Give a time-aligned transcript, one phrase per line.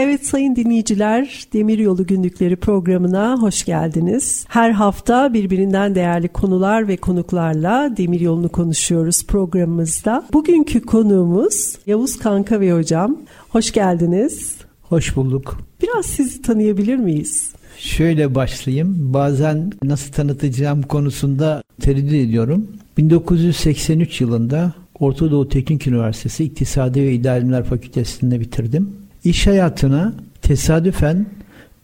[0.00, 4.44] Evet sayın dinleyiciler, Demiryolu Günlükleri programına hoş geldiniz.
[4.48, 10.24] Her hafta birbirinden değerli konular ve konuklarla Demiryolu'nu konuşuyoruz programımızda.
[10.32, 13.16] Bugünkü konuğumuz Yavuz Kanka ve Hocam.
[13.48, 14.56] Hoş geldiniz.
[14.82, 15.60] Hoş bulduk.
[15.82, 17.52] Biraz sizi tanıyabilir miyiz?
[17.78, 19.14] Şöyle başlayayım.
[19.14, 22.66] Bazen nasıl tanıtacağım konusunda tereddüt ediyorum.
[22.96, 29.07] 1983 yılında Orta Doğu Teknik Üniversitesi İktisadi ve İdari İlimler Fakültesi'nde bitirdim.
[29.24, 31.26] İş hayatına tesadüfen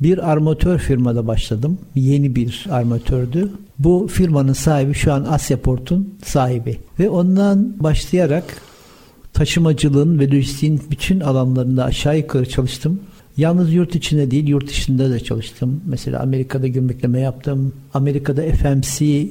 [0.01, 1.79] bir armatör firmada başladım.
[1.95, 3.51] Yeni bir armatördü.
[3.79, 6.79] Bu firmanın sahibi şu an Asyaport'un sahibi.
[6.99, 8.45] Ve ondan başlayarak
[9.33, 13.01] taşımacılığın ve lojistiğin bütün alanlarında aşağı yukarı çalıştım.
[13.37, 15.81] Yalnız yurt içinde değil, yurt dışında da çalıştım.
[15.87, 17.73] Mesela Amerika'da gümrükleme yaptım.
[17.95, 19.29] Amerika'da FMC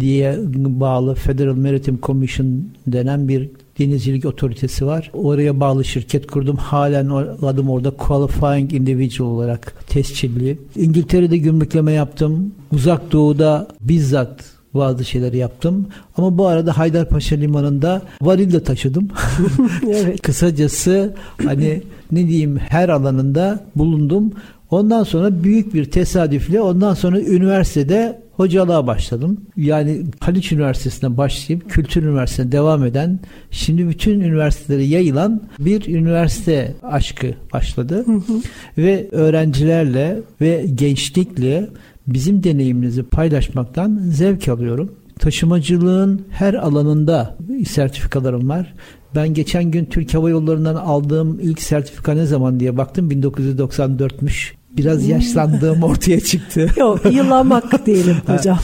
[0.00, 3.48] diye bağlı Federal Maritime Commission denen bir
[3.78, 5.10] denizcilik otoritesi var.
[5.12, 6.56] Oraya bağlı şirket kurdum.
[6.56, 7.06] Halen
[7.42, 10.58] adım orada qualifying individual olarak tescilli.
[10.76, 12.52] İngiltere'de gümrükleme yaptım.
[12.72, 15.86] Uzak Doğu'da bizzat bazı şeyleri yaptım.
[16.16, 19.08] Ama bu arada Haydarpaşa Limanı'nda varil de taşıdım.
[19.86, 20.22] evet.
[20.22, 21.82] Kısacası hani
[22.12, 24.32] ne diyeyim her alanında bulundum.
[24.70, 29.40] Ondan sonra büyük bir tesadüfle ondan sonra üniversitede hocalığa başladım.
[29.56, 37.34] Yani Haliç Üniversitesi'ne başlayıp Kültür Üniversitesi'ne devam eden şimdi bütün üniversitelere yayılan bir üniversite aşkı
[37.52, 38.04] başladı.
[38.06, 38.40] Hı hı.
[38.78, 41.68] Ve öğrencilerle ve gençlikle
[42.06, 44.92] bizim deneyimimizi paylaşmaktan zevk alıyorum.
[45.18, 47.36] Taşımacılığın her alanında
[47.68, 48.74] sertifikalarım var.
[49.16, 55.02] Ben geçen gün Türk Hava Yolları'ndan aldığım ilk sertifika ne zaman diye baktım 1994'müş biraz
[55.02, 55.10] hmm.
[55.10, 56.70] yaşlandığım ortaya çıktı.
[56.76, 58.58] Yok yıllanmak diyelim hocam.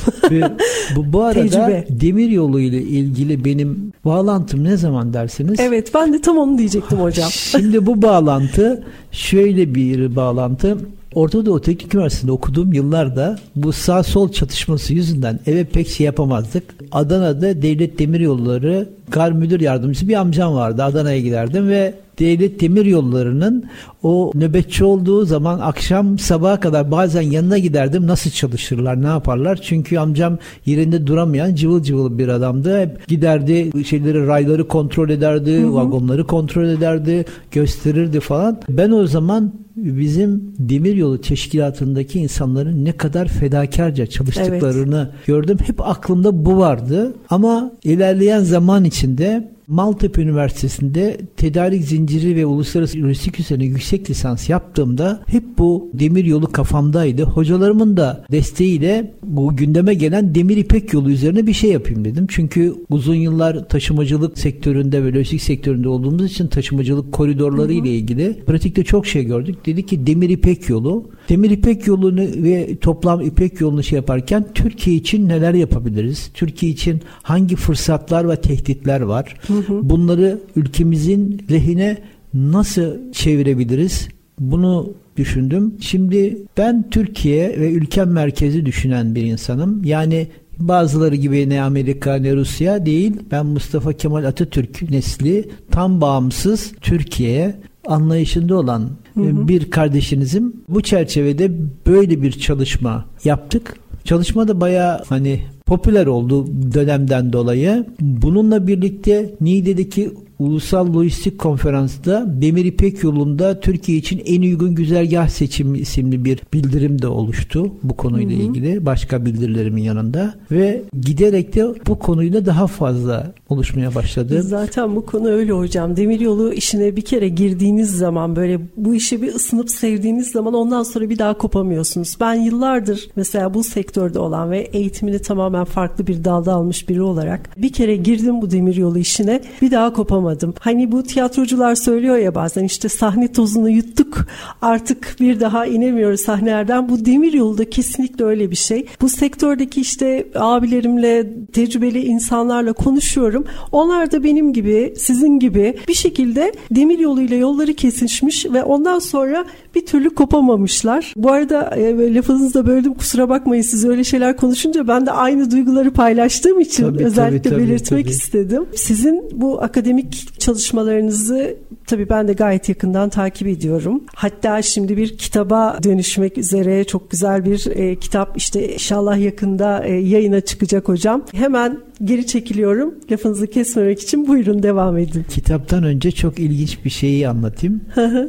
[0.96, 1.86] bu, bu arada Tecrübe.
[1.90, 5.60] demir yolu ile ilgili benim bağlantım ne zaman dersiniz?
[5.60, 7.30] Evet ben de tam onu diyecektim hocam.
[7.30, 10.78] Şimdi bu bağlantı şöyle bir bağlantı.
[11.14, 16.64] Orta Doğu Teknik Üniversitesi'nde okuduğum yıllarda bu sağ sol çatışması yüzünden eve pek şey yapamazdık.
[16.92, 20.84] Adana'da Devlet Demiryolları Gar Müdür Yardımcısı bir amcam vardı.
[20.84, 23.64] Adana'ya giderdim ve Devlet Demir Yolları'nın
[24.02, 28.06] o nöbetçi olduğu zaman akşam sabaha kadar bazen yanına giderdim.
[28.06, 29.60] Nasıl çalışırlar, ne yaparlar?
[29.62, 32.80] Çünkü amcam yerinde duramayan cıvıl cıvıl bir adamdı.
[32.80, 35.74] Hep giderdi şeyleri, rayları kontrol ederdi, hı hı.
[35.74, 38.60] vagonları kontrol ederdi, gösterirdi falan.
[38.68, 45.26] Ben o zaman bizim demiryolu teşkilatındaki insanların ne kadar fedakarca çalıştıklarını evet.
[45.26, 45.58] gördüm.
[45.66, 47.12] Hep aklımda bu vardı.
[47.30, 55.22] Ama ilerleyen zaman içinde Maltepe Üniversitesi'nde tedarik zinciri ve uluslararası lojistik üzerine yüksek lisans yaptığımda
[55.26, 57.22] hep bu demir yolu kafamdaydı.
[57.22, 62.26] Hocalarımın da desteğiyle bu gündeme gelen demir ipek yolu üzerine bir şey yapayım dedim.
[62.30, 68.84] Çünkü uzun yıllar taşımacılık sektöründe ve lojistik sektöründe olduğumuz için taşımacılık koridorları ile ilgili pratikte
[68.84, 69.66] çok şey gördük.
[69.66, 71.10] Dedi ki demir ipek yolu.
[71.32, 76.30] Demir ipek yolunu ve toplam ipek yolunu şey yaparken Türkiye için neler yapabiliriz?
[76.34, 79.36] Türkiye için hangi fırsatlar ve tehditler var?
[79.46, 79.88] Hı hı.
[79.90, 81.98] Bunları ülkemizin lehine
[82.34, 84.08] nasıl çevirebiliriz?
[84.40, 85.74] Bunu düşündüm.
[85.80, 89.84] Şimdi ben Türkiye ve ülkem merkezi düşünen bir insanım.
[89.84, 90.26] Yani
[90.58, 93.12] bazıları gibi ne Amerika ne Rusya değil.
[93.30, 97.54] Ben Mustafa Kemal Atatürk nesli tam bağımsız Türkiye'ye
[97.86, 100.52] anlayışında olan hı bir kardeşinizim.
[100.68, 101.50] Bu çerçevede
[101.86, 103.76] böyle bir çalışma yaptık.
[104.04, 107.86] Çalışma da baya hani popüler oldu dönemden dolayı.
[108.00, 110.10] Bununla birlikte Niğde'deki
[110.42, 117.02] Ulusal Lojistik Konferansı'da Demir İpek yolunda Türkiye için en uygun güzergah seçimi isimli bir bildirim
[117.02, 118.46] de oluştu bu konuyla hı hı.
[118.46, 124.42] ilgili başka bildirilerimin yanında ve giderek de bu konuyla daha fazla oluşmaya başladı.
[124.42, 125.96] Zaten bu konu öyle hocam.
[125.96, 131.10] Demiryolu işine bir kere girdiğiniz zaman böyle bu işi bir ısınıp sevdiğiniz zaman ondan sonra
[131.10, 132.16] bir daha kopamıyorsunuz.
[132.20, 137.50] Ben yıllardır mesela bu sektörde olan ve eğitimini tamamen farklı bir dalda almış biri olarak
[137.56, 140.54] bir kere girdim bu demiryolu işine bir daha kopamadım unutamadım.
[140.60, 144.26] Hani bu tiyatrocular söylüyor ya bazen işte sahne tozunu yuttuk
[144.62, 146.88] artık bir daha inemiyoruz sahnelerden.
[146.88, 148.86] Bu demir yolda kesinlikle öyle bir şey.
[149.00, 153.44] Bu sektördeki işte abilerimle tecrübeli insanlarla konuşuyorum.
[153.72, 159.44] Onlar da benim gibi sizin gibi bir şekilde demir yoluyla yolları kesişmiş ve ondan sonra
[159.74, 161.14] bir türlü kopamamışlar.
[161.16, 165.50] Bu arada e, lafınızı da böldüm kusura bakmayın siz öyle şeyler konuşunca ben de aynı
[165.50, 168.14] duyguları paylaştığım için tabii, özellikle tabii, tabii, belirtmek tabii.
[168.14, 168.66] istedim.
[168.74, 174.02] Sizin bu akademik çalışmalarınızı tabii ben de gayet yakından takip ediyorum.
[174.14, 179.92] Hatta şimdi bir kitaba dönüşmek üzere çok güzel bir e, kitap işte inşallah yakında e,
[179.92, 181.24] yayına çıkacak hocam.
[181.32, 182.94] Hemen geri çekiliyorum.
[183.10, 185.24] Lafınızı kesmemek için buyurun devam edin.
[185.28, 187.80] Kitaptan önce çok ilginç bir şeyi anlatayım.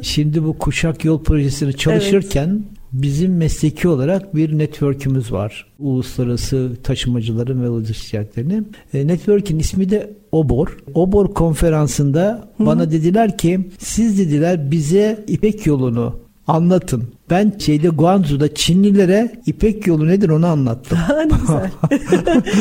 [0.02, 2.73] Şimdi bu Kuşak Yol projesini çalışırken evet.
[2.94, 5.66] Bizim mesleki olarak bir network'ümüz var.
[5.78, 8.72] Uluslararası taşımacıların ve lojistikçilerin.
[8.94, 10.76] E, network'in ismi de OBOR.
[10.94, 12.66] OBOR konferansında Hı.
[12.66, 17.04] bana dediler ki siz dediler bize İpek yolunu anlatın.
[17.30, 20.98] Ben şeyde Guangzhou'da Çinlilere İpek yolu nedir onu anlattım.
[21.08, 21.70] ne güzel.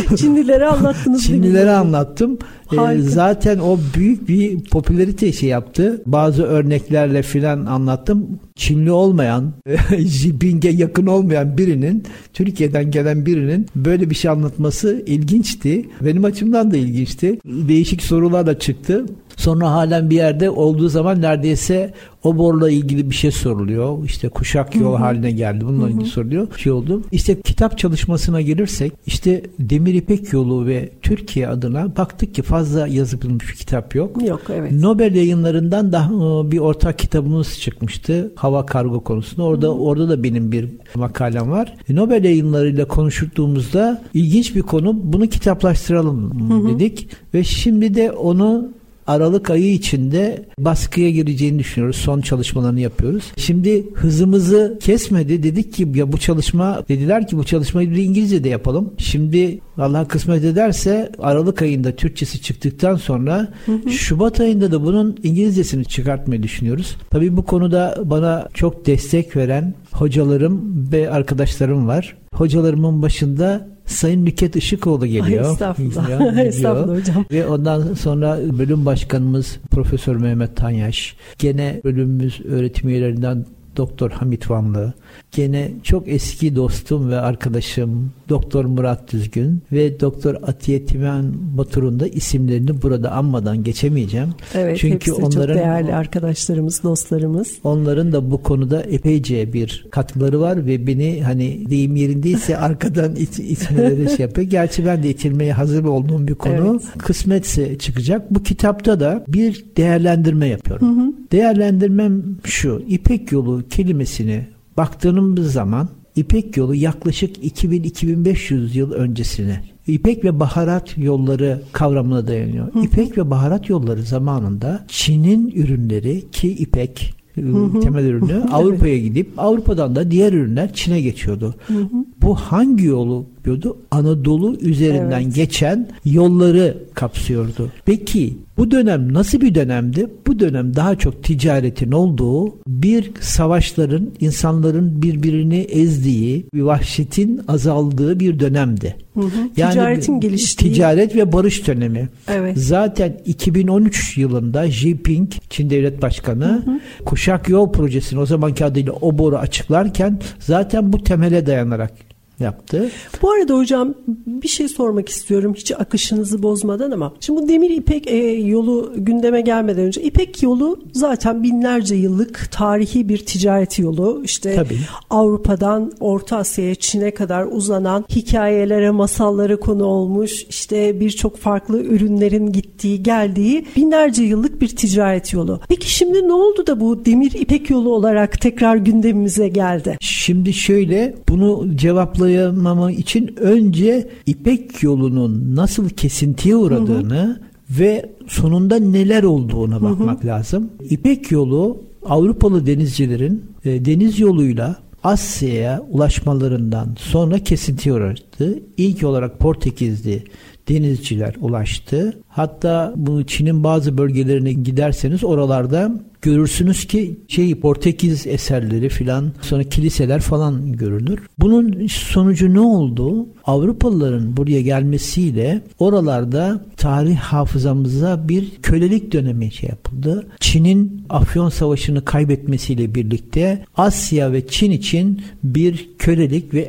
[0.18, 1.24] Çinlilere anlattınız.
[1.24, 2.38] Çinlilere anlattım.
[2.74, 6.02] Ee, zaten o büyük bir popülarite şey yaptı.
[6.06, 8.40] Bazı örneklerle filan anlattım.
[8.56, 9.54] Çinli olmayan,
[9.98, 12.04] Jinping'e yakın olmayan birinin,
[12.34, 15.90] Türkiye'den gelen birinin böyle bir şey anlatması ilginçti.
[16.02, 17.40] Benim açımdan da ilginçti.
[17.46, 19.06] Değişik sorular da çıktı.
[19.38, 21.94] Sonra halen bir yerde olduğu zaman neredeyse
[22.24, 24.06] o borla ilgili bir şey soruluyor.
[24.06, 25.66] İşte kuşak yol haline geldi.
[25.66, 26.48] Bununla ilgili soruluyor.
[26.58, 27.02] Şey oldu.
[27.12, 33.50] İşte kitap çalışmasına gelirsek işte Demir İpek Yolu ve Türkiye adına baktık ki fazla yazılmış
[33.50, 34.28] bir kitap yok.
[34.28, 34.72] Yok evet.
[34.72, 38.32] Nobel yayınlarından da e, bir ortak kitabımız çıkmıştı.
[38.36, 39.44] Hava kargo konusunda.
[39.44, 39.76] Orada Hı-hı.
[39.76, 41.76] orada da benim bir makalem var.
[41.90, 45.00] Nobel yayınlarıyla konuştuğumuzda ilginç bir konu.
[45.04, 46.70] Bunu kitaplaştıralım Hı-hı.
[46.70, 48.70] dedik ve şimdi de onu
[49.08, 51.96] Aralık ayı içinde baskıya gireceğini düşünüyoruz.
[51.96, 53.32] Son çalışmalarını yapıyoruz.
[53.38, 55.44] Şimdi hızımızı kesmedi.
[55.44, 58.94] Dedik ki ya bu çalışma dediler ki bu çalışmayı bir İngilizce de yapalım.
[58.98, 63.90] Şimdi Allah kısmet ederse Aralık ayında Türkçesi çıktıktan sonra hı hı.
[63.90, 66.96] Şubat ayında da bunun İngilizcesini çıkartmayı düşünüyoruz.
[67.10, 72.16] Tabii bu konuda bana çok destek veren hocalarım ve arkadaşlarım var.
[72.34, 75.46] Hocalarımın başında Sayın Nüket Işıkoğlu geliyor.
[75.46, 76.38] Ay, estağfurullah.
[76.46, 77.26] estağfurullah hocam.
[77.32, 81.16] Ve ondan sonra bölüm başkanımız Profesör Mehmet Tanyaş.
[81.38, 83.46] Gene bölümümüz öğretim üyelerinden
[83.78, 84.94] Doktor Hamit Vanlı,
[85.32, 91.26] gene çok eski dostum ve arkadaşım Doktor Murat Düzgün ve Doktor Atiye Timen
[91.58, 94.30] Batur'un da isimlerini burada anmadan geçemeyeceğim.
[94.54, 97.54] Evet, Çünkü onların çok değerli arkadaşlarımız, dostlarımız.
[97.64, 103.40] Onların da bu konuda epeyce bir katkıları var ve beni hani deyim yerindeyse arkadan it,
[103.40, 104.48] itmeleri şey yapıyor.
[104.48, 106.72] Gerçi ben de itilmeye hazır olduğum bir konu.
[106.72, 106.98] Evet.
[106.98, 108.34] Kısmetse çıkacak.
[108.34, 110.98] Bu kitapta da bir değerlendirme yapıyorum.
[110.98, 111.14] Hı hı.
[111.32, 112.84] Değerlendirmem şu.
[112.88, 121.62] İpek yolu kelimesini baktığımız zaman İpek yolu yaklaşık 2000-2500 yıl öncesine İpek ve baharat yolları
[121.72, 122.74] kavramına dayanıyor.
[122.74, 122.80] Hı.
[122.80, 129.96] İpek ve baharat yolları zamanında Çin'in ürünleri ki ipek Hı temel ürünü Avrupa'ya gidip Avrupa'dan
[129.96, 131.56] da diğer ürünler Çin'e geçiyordu.
[131.68, 132.06] Hı hı.
[132.22, 133.78] Bu hangi yolu yapıyordu?
[133.92, 135.36] Anadolu üzerinden evet.
[135.36, 137.72] geçen yolları kapsıyordu.
[137.86, 140.08] Peki bu dönem nasıl bir dönemdi?
[140.28, 148.40] Bu dönem daha çok ticaretin olduğu, bir savaşların, insanların birbirini ezdiği, bir vahşetin azaldığı bir
[148.40, 148.96] dönemdi.
[149.14, 149.26] Hı hı.
[149.58, 150.74] Yani Ticaretin geliştiği.
[150.74, 152.10] Ticaret ve barış dönemi.
[152.28, 152.58] Evet.
[152.58, 156.80] Zaten 2013 yılında Xi Jinping, Çin Devlet Başkanı, hı hı.
[157.06, 162.90] Kuşak Yol Projesi'ni o zamanki adıyla OBOR'u açıklarken zaten bu temele dayanarak yaptı.
[163.22, 163.94] Bu arada hocam
[164.28, 169.42] bir şey sormak istiyorum hiç akışınızı bozmadan ama şimdi bu demir ipek e, yolu gündeme
[169.42, 174.22] gelmeden önce ipek yolu zaten binlerce yıllık tarihi bir ticaret yolu.
[174.24, 174.80] İşte Tabii.
[175.10, 180.46] Avrupa'dan Orta Asya'ya Çin'e kadar uzanan hikayelere, masallara konu olmuş.
[180.50, 185.60] İşte birçok farklı ürünlerin gittiği, geldiği binlerce yıllık bir ticaret yolu.
[185.70, 189.98] Peki şimdi ne oldu da bu demir ipek yolu olarak tekrar gündemimize geldi?
[190.02, 197.40] Şimdi şöyle bunu cevaplayalım açıklayamama için önce İpek yolunun nasıl kesintiye uğradığını hı hı.
[197.80, 200.28] ve sonunda neler olduğuna bakmak hı hı.
[200.28, 200.70] lazım.
[200.90, 208.60] İpek yolu Avrupalı denizcilerin e, deniz yoluyla Asya'ya ulaşmalarından sonra kesintiye uğradı.
[208.78, 210.24] İlk olarak Portekizli
[210.70, 212.14] denizciler ulaştı.
[212.28, 215.92] Hatta bu Çin'in bazı bölgelerine giderseniz oralarda
[216.24, 221.20] görürsünüz ki şey Portekiz eserleri filan sonra kiliseler falan görünür.
[221.40, 223.28] Bunun sonucu ne oldu?
[223.46, 230.28] Avrupalıların buraya gelmesiyle oralarda tarih hafızamıza bir kölelik dönemi şey yapıldı.
[230.40, 236.62] Çin'in Afyon Savaşı'nı kaybetmesiyle birlikte Asya ve Çin için bir kölelik ve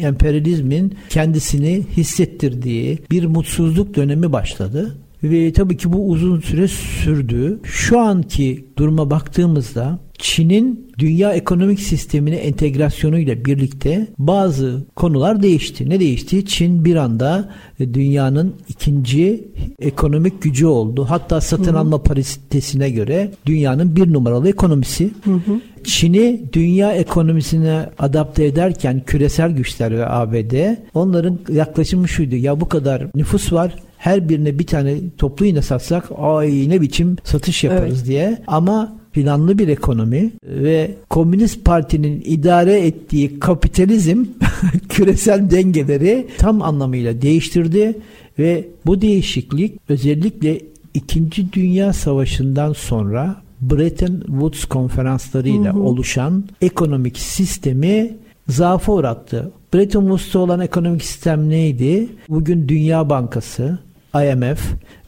[0.00, 4.96] emperyalizmin kendisini hissettirdiği bir mutsuzluk dönemi başladı.
[5.22, 7.60] Ve tabii ki bu uzun süre sürdü.
[7.64, 15.90] Şu anki duruma baktığımızda Çin'in dünya ekonomik sistemine entegrasyonuyla birlikte bazı konular değişti.
[15.90, 16.46] Ne değişti?
[16.46, 21.06] Çin bir anda dünyanın ikinci ekonomik gücü oldu.
[21.08, 21.78] Hatta satın hı hı.
[21.78, 25.10] alma paritesine göre dünyanın bir numaralı ekonomisi.
[25.24, 25.60] Hı hı.
[25.84, 32.36] Çin'i dünya ekonomisine adapte ederken küresel güçler ve ABD onların yaklaşımı şuydu.
[32.36, 37.16] Ya bu kadar nüfus var her birine bir tane toplu iğne satsak ay ne biçim
[37.24, 38.06] satış yaparız evet.
[38.06, 38.42] diye.
[38.46, 44.24] Ama planlı bir ekonomi ve Komünist Parti'nin idare ettiği kapitalizm
[44.88, 47.98] küresel dengeleri tam anlamıyla değiştirdi
[48.38, 50.60] ve bu değişiklik özellikle
[50.94, 55.82] İkinci Dünya Savaşı'ndan sonra Bretton Woods konferanslarıyla hı hı.
[55.82, 58.16] oluşan ekonomik sistemi
[58.48, 59.50] zaafa uğrattı.
[59.74, 62.08] Bretton Woods'ta olan ekonomik sistem neydi?
[62.28, 63.78] Bugün Dünya Bankası,
[64.14, 64.60] IMF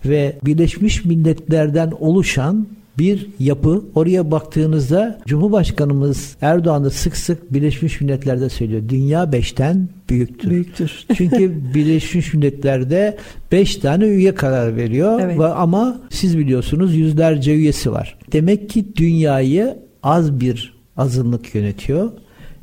[0.07, 2.67] ve Birleşmiş Milletler'den oluşan
[2.99, 3.85] bir yapı.
[3.95, 8.83] Oraya baktığınızda Cumhurbaşkanımız Erdoğan da sık sık Birleşmiş Milletler'de söylüyor.
[8.89, 10.51] Dünya beşten büyüktür.
[10.51, 11.07] Büyüktür.
[11.17, 13.17] Çünkü Birleşmiş Milletler'de
[13.53, 15.21] beş tane üye karar veriyor.
[15.21, 15.41] Evet.
[15.41, 18.19] Ama siz biliyorsunuz yüzlerce üyesi var.
[18.33, 22.11] Demek ki dünyayı az bir azınlık yönetiyor.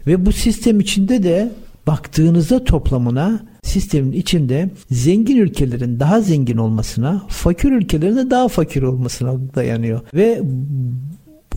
[0.07, 1.51] Ve bu sistem içinde de
[1.87, 9.55] baktığınızda toplamına sistemin içinde zengin ülkelerin daha zengin olmasına, fakir ülkelerin de daha fakir olmasına
[9.55, 10.01] dayanıyor.
[10.13, 10.41] Ve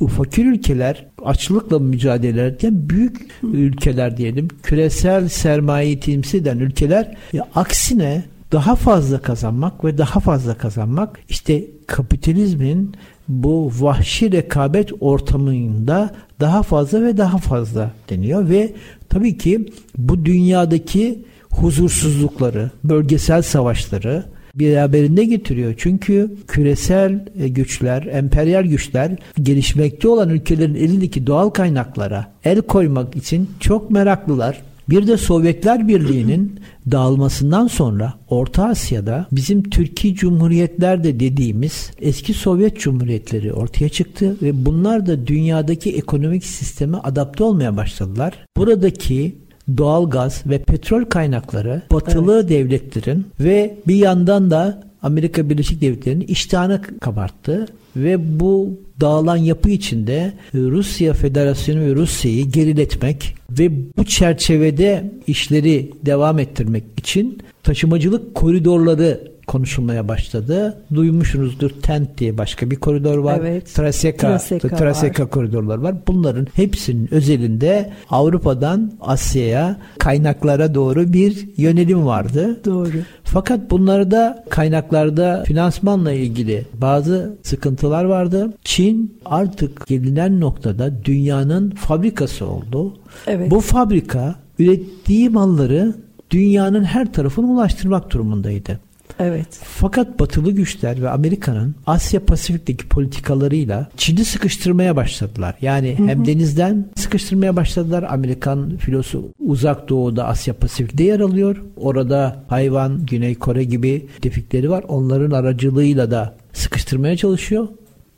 [0.01, 7.49] bu fakir ülkeler açlıkla mücadele ederken büyük ülkeler diyelim küresel sermayeyi temsil eden ülkeler ya
[7.55, 12.95] aksine daha fazla kazanmak ve daha fazla kazanmak işte kapitalizmin
[13.29, 18.73] bu vahşi rekabet ortamında daha fazla ve daha fazla deniyor ve
[19.09, 25.75] tabii ki bu dünyadaki huzursuzlukları, bölgesel savaşları beraberinde getiriyor.
[25.79, 33.51] Çünkü küresel e, güçler, emperyal güçler gelişmekte olan ülkelerin elindeki doğal kaynaklara el koymak için
[33.61, 34.63] çok meraklılar.
[34.91, 42.81] Bir de Sovyetler Birliği'nin dağılmasından sonra Orta Asya'da bizim Türkiye Cumhuriyetler de dediğimiz eski Sovyet
[42.81, 48.47] Cumhuriyetleri ortaya çıktı ve bunlar da dünyadaki ekonomik sisteme adapte olmaya başladılar.
[48.57, 49.39] Buradaki
[49.77, 52.49] doğal gaz ve petrol kaynakları batılı evet.
[52.49, 60.33] devletlerin ve bir yandan da Amerika Birleşik Devletleri'nin iştahını kabarttı ve bu dağılan yapı içinde
[60.55, 70.09] Rusya Federasyonu ve Rusya'yı geriletmek ve bu çerçevede işleri devam ettirmek için taşımacılık koridorları konuşulmaya
[70.09, 70.83] başladı.
[70.95, 73.39] Duymuşsunuzdur TENT diye başka bir koridor var.
[73.41, 73.75] Evet.
[73.75, 75.31] Traseka, Traseka, Traseka var.
[75.31, 75.95] koridorlar var.
[76.07, 82.61] Bunların hepsinin özelinde Avrupa'dan Asya'ya kaynaklara doğru bir yönelim vardı.
[82.65, 82.93] Doğru.
[83.25, 88.53] Fakat bunlarda kaynaklarda finansmanla ilgili bazı sıkıntılar vardı.
[88.65, 92.97] Çin artık gelinen noktada dünyanın fabrikası oldu.
[93.27, 93.51] Evet.
[93.51, 95.95] Bu fabrika ürettiği malları
[96.31, 98.81] dünyanın her tarafına ulaştırmak durumundaydı.
[99.19, 99.49] Evet.
[99.63, 105.55] Fakat batılı güçler ve Amerika'nın Asya Pasifik'teki politikalarıyla Çin'i sıkıştırmaya başladılar.
[105.61, 106.07] Yani hı hı.
[106.07, 108.07] hem denizden sıkıştırmaya başladılar.
[108.09, 111.63] Amerikan filosu uzak doğuda Asya Pasifik'te yer alıyor.
[111.77, 114.85] Orada hayvan, Güney Kore gibi defikleri var.
[114.89, 117.69] Onların aracılığıyla da sıkıştırmaya çalışıyor.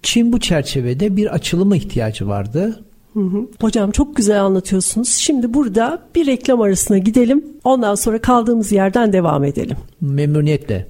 [0.03, 2.85] Çin bu çerçevede bir açılıma ihtiyacı vardı.
[3.15, 3.49] Hı hı.
[3.61, 5.09] Hocam çok güzel anlatıyorsunuz.
[5.09, 7.45] Şimdi burada bir reklam arasına gidelim.
[7.65, 9.77] Ondan sonra kaldığımız yerden devam edelim.
[10.01, 10.89] Memnuniyetle.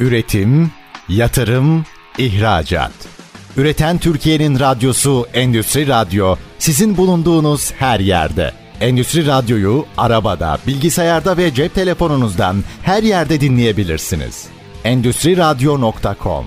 [0.00, 0.70] Üretim,
[1.08, 1.84] yatırım,
[2.18, 2.92] ihracat.
[3.56, 8.52] Üreten Türkiye'nin radyosu Endüstri Radyo sizin bulunduğunuz her yerde.
[8.80, 14.46] Endüstri Radyo'yu arabada, bilgisayarda ve cep telefonunuzdan her yerde dinleyebilirsiniz.
[14.84, 16.44] Endüstri Radyo.com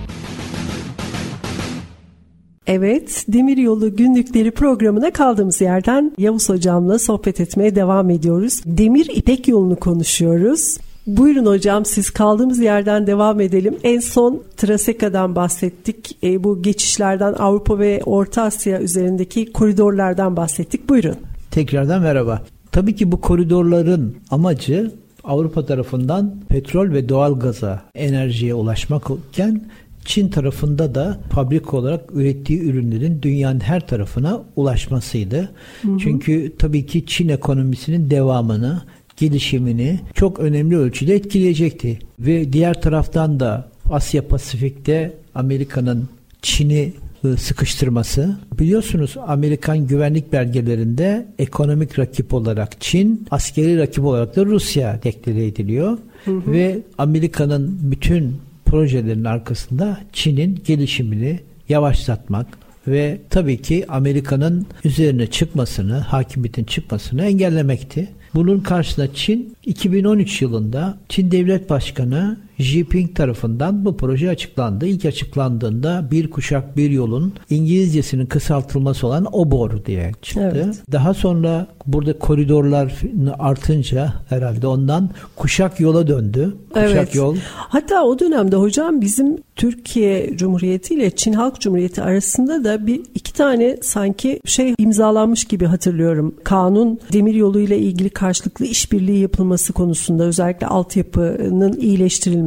[2.68, 8.60] Evet, Demiryolu Günlükleri programına kaldığımız yerden Yavuz Hocam'la sohbet etmeye devam ediyoruz.
[8.66, 10.76] Demir İpek yolunu konuşuyoruz.
[11.06, 13.76] Buyurun hocam siz kaldığımız yerden devam edelim.
[13.82, 16.18] En son Traseka'dan bahsettik.
[16.22, 20.88] E, bu geçişlerden Avrupa ve Orta Asya üzerindeki koridorlardan bahsettik.
[20.88, 21.16] Buyurun.
[21.50, 22.42] Tekrardan merhaba.
[22.72, 24.92] Tabii ki bu koridorların amacı
[25.24, 29.62] Avrupa tarafından petrol ve doğal gaza enerjiye ulaşmak iken
[30.08, 35.50] Çin tarafında da fabrik olarak ürettiği ürünlerin dünyanın her tarafına ulaşmasıydı.
[35.82, 35.98] Hı hı.
[35.98, 38.82] Çünkü tabii ki Çin ekonomisinin devamını,
[39.16, 41.98] gelişimini çok önemli ölçüde etkileyecekti.
[42.18, 46.08] Ve diğer taraftan da Asya Pasifik'te Amerika'nın
[46.42, 46.92] Çin'i
[47.24, 48.36] ıı, sıkıştırması.
[48.58, 55.98] Biliyorsunuz Amerikan güvenlik belgelerinde ekonomik rakip olarak Çin, askeri rakip olarak da Rusya deklare ediliyor.
[56.24, 56.52] Hı hı.
[56.52, 62.46] Ve Amerika'nın bütün projelerin arkasında Çin'in gelişimini yavaşlatmak
[62.88, 68.08] ve tabii ki Amerika'nın üzerine çıkmasını, hakimiyetin çıkmasını engellemekti.
[68.34, 74.86] Bunun karşısında Çin 2013 yılında Çin Devlet Başkanı Jinping tarafından bu proje açıklandı.
[74.86, 80.52] İlk açıklandığında bir kuşak bir yolun İngilizcesinin kısaltılması olan OBOR diye çıktı.
[80.54, 80.82] Evet.
[80.92, 83.02] Daha sonra burada koridorlar
[83.38, 86.56] artınca herhalde ondan kuşak yola döndü.
[86.74, 87.14] Kuşak evet.
[87.14, 87.36] yol.
[87.54, 93.32] Hatta o dönemde hocam bizim Türkiye Cumhuriyeti ile Çin Halk Cumhuriyeti arasında da bir iki
[93.32, 96.34] tane sanki şey imzalanmış gibi hatırlıyorum.
[96.44, 101.72] Kanun demir yolu ile ilgili karşılıklı işbirliği yapılması konusunda özellikle altyapının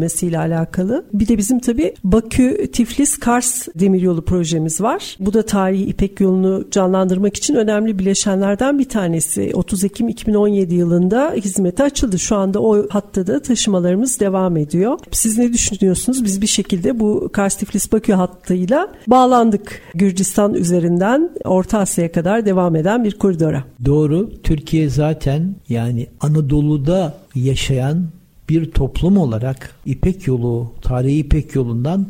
[0.01, 1.05] iyileştirilmesiyle alakalı.
[1.13, 5.17] Bir de bizim tabii Bakü Tiflis Kars demiryolu projemiz var.
[5.19, 9.51] Bu da tarihi İpek yolunu canlandırmak için önemli bileşenlerden bir tanesi.
[9.53, 12.19] 30 Ekim 2017 yılında hizmete açıldı.
[12.19, 14.99] Şu anda o hatta da taşımalarımız devam ediyor.
[15.11, 16.23] Siz ne düşünüyorsunuz?
[16.23, 19.81] Biz bir şekilde bu Kars Tiflis Bakü hattıyla bağlandık.
[19.95, 23.63] Gürcistan üzerinden Orta Asya'ya kadar devam eden bir koridora.
[23.85, 24.29] Doğru.
[24.43, 28.07] Türkiye zaten yani Anadolu'da yaşayan
[28.51, 32.07] bir toplum olarak İpek yolu, tarihi İpek yolundan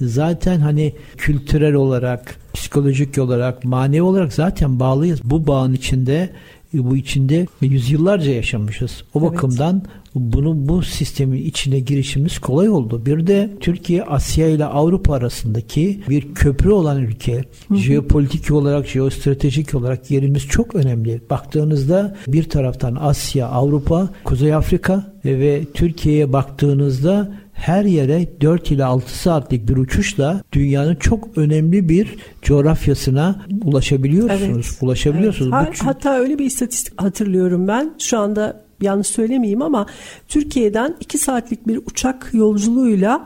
[0.00, 5.20] zaten hani kültürel olarak, psikolojik olarak, manevi olarak zaten bağlıyız.
[5.24, 6.30] Bu bağın içinde
[6.74, 9.04] bu içinde yüzyıllarca yaşamışız.
[9.14, 9.32] O evet.
[9.32, 9.82] bakımdan
[10.14, 13.06] bunu bu sistemin içine girişimiz kolay oldu.
[13.06, 17.36] Bir de Türkiye Asya ile Avrupa arasındaki bir köprü olan ülke.
[17.36, 17.76] Hı hı.
[17.76, 21.20] Jeopolitik olarak, jeostratejik olarak yerimiz çok önemli.
[21.30, 29.18] Baktığınızda bir taraftan Asya, Avrupa, Kuzey Afrika ve Türkiye'ye baktığınızda her yere 4 ile 6
[29.18, 34.66] saatlik bir uçuşla dünyanın çok önemli bir coğrafyasına ulaşabiliyorsunuz.
[34.70, 34.82] Evet.
[34.82, 35.54] Ulaşabiliyorsunuz.
[35.66, 35.78] Evet.
[35.84, 37.94] Hatta öyle bir istatistik hatırlıyorum ben.
[37.98, 39.86] Şu anda yanlış söylemeyeyim ama
[40.28, 43.24] Türkiye'den 2 saatlik bir uçak yolculuğuyla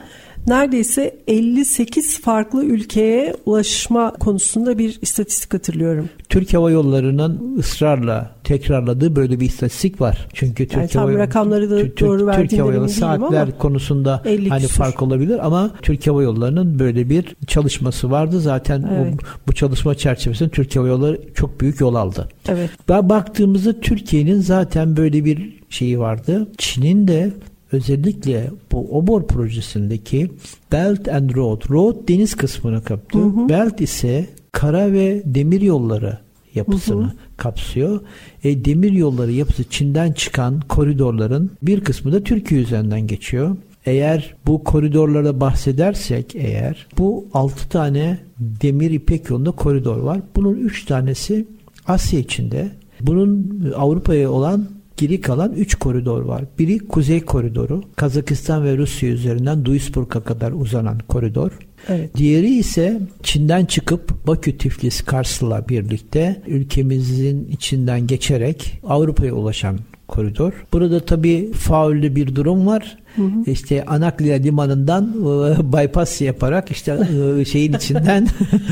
[0.48, 6.08] neredeyse 58 farklı ülkeye ulaşma konusunda bir istatistik hatırlıyorum.
[6.28, 10.26] Türk Hava Yolları'nın ısrarla tekrarladığı böyle bir istatistik var.
[10.32, 14.74] Çünkü Türk yani Hava rakamları da Türk, doğru Türk Hava Yolları saatler konusunda hani küsur.
[14.74, 18.40] fark olabilir ama Türk Hava Yolları'nın böyle bir çalışması vardı.
[18.40, 19.14] Zaten evet.
[19.14, 22.28] bu, bu çalışma çerçevesinde Türk Hava Yolları çok büyük yol aldı.
[22.48, 22.70] Evet.
[22.88, 26.48] Baktığımızda Türkiye'nin zaten böyle bir şeyi vardı.
[26.58, 27.32] Çin'in de
[27.72, 30.30] özellikle bu OBOR projesindeki
[30.72, 33.18] Belt and Road, Road deniz kısmını kaptı.
[33.18, 33.48] Hı hı.
[33.48, 36.18] Belt ise kara ve demir yolları
[36.54, 37.12] yapısını hı hı.
[37.36, 38.00] kapsıyor.
[38.44, 43.56] E, demir yolları yapısı Çin'den çıkan koridorların bir kısmı da Türkiye üzerinden geçiyor.
[43.86, 50.20] Eğer bu koridorlara bahsedersek eğer bu 6 tane demir ipek yolunda koridor var.
[50.36, 51.46] Bunun 3 tanesi
[51.86, 52.70] Asya içinde.
[53.00, 56.44] Bunun Avrupa'ya olan geri kalan 3 koridor var.
[56.58, 61.50] Biri Kuzey Koridoru, Kazakistan ve Rusya üzerinden Duisburg'a kadar uzanan koridor.
[61.88, 62.16] Evet.
[62.16, 70.52] Diğeri ise Çin'den çıkıp Bakü, Tiflis, Kars'la birlikte ülkemizin içinden geçerek Avrupa'ya ulaşan koridor.
[70.72, 72.98] Burada tabii faullü bir durum var.
[73.18, 73.50] Hı hı.
[73.50, 76.98] İşte Anaklia limanından e, bypass yaparak işte
[77.38, 78.26] e, şeyin içinden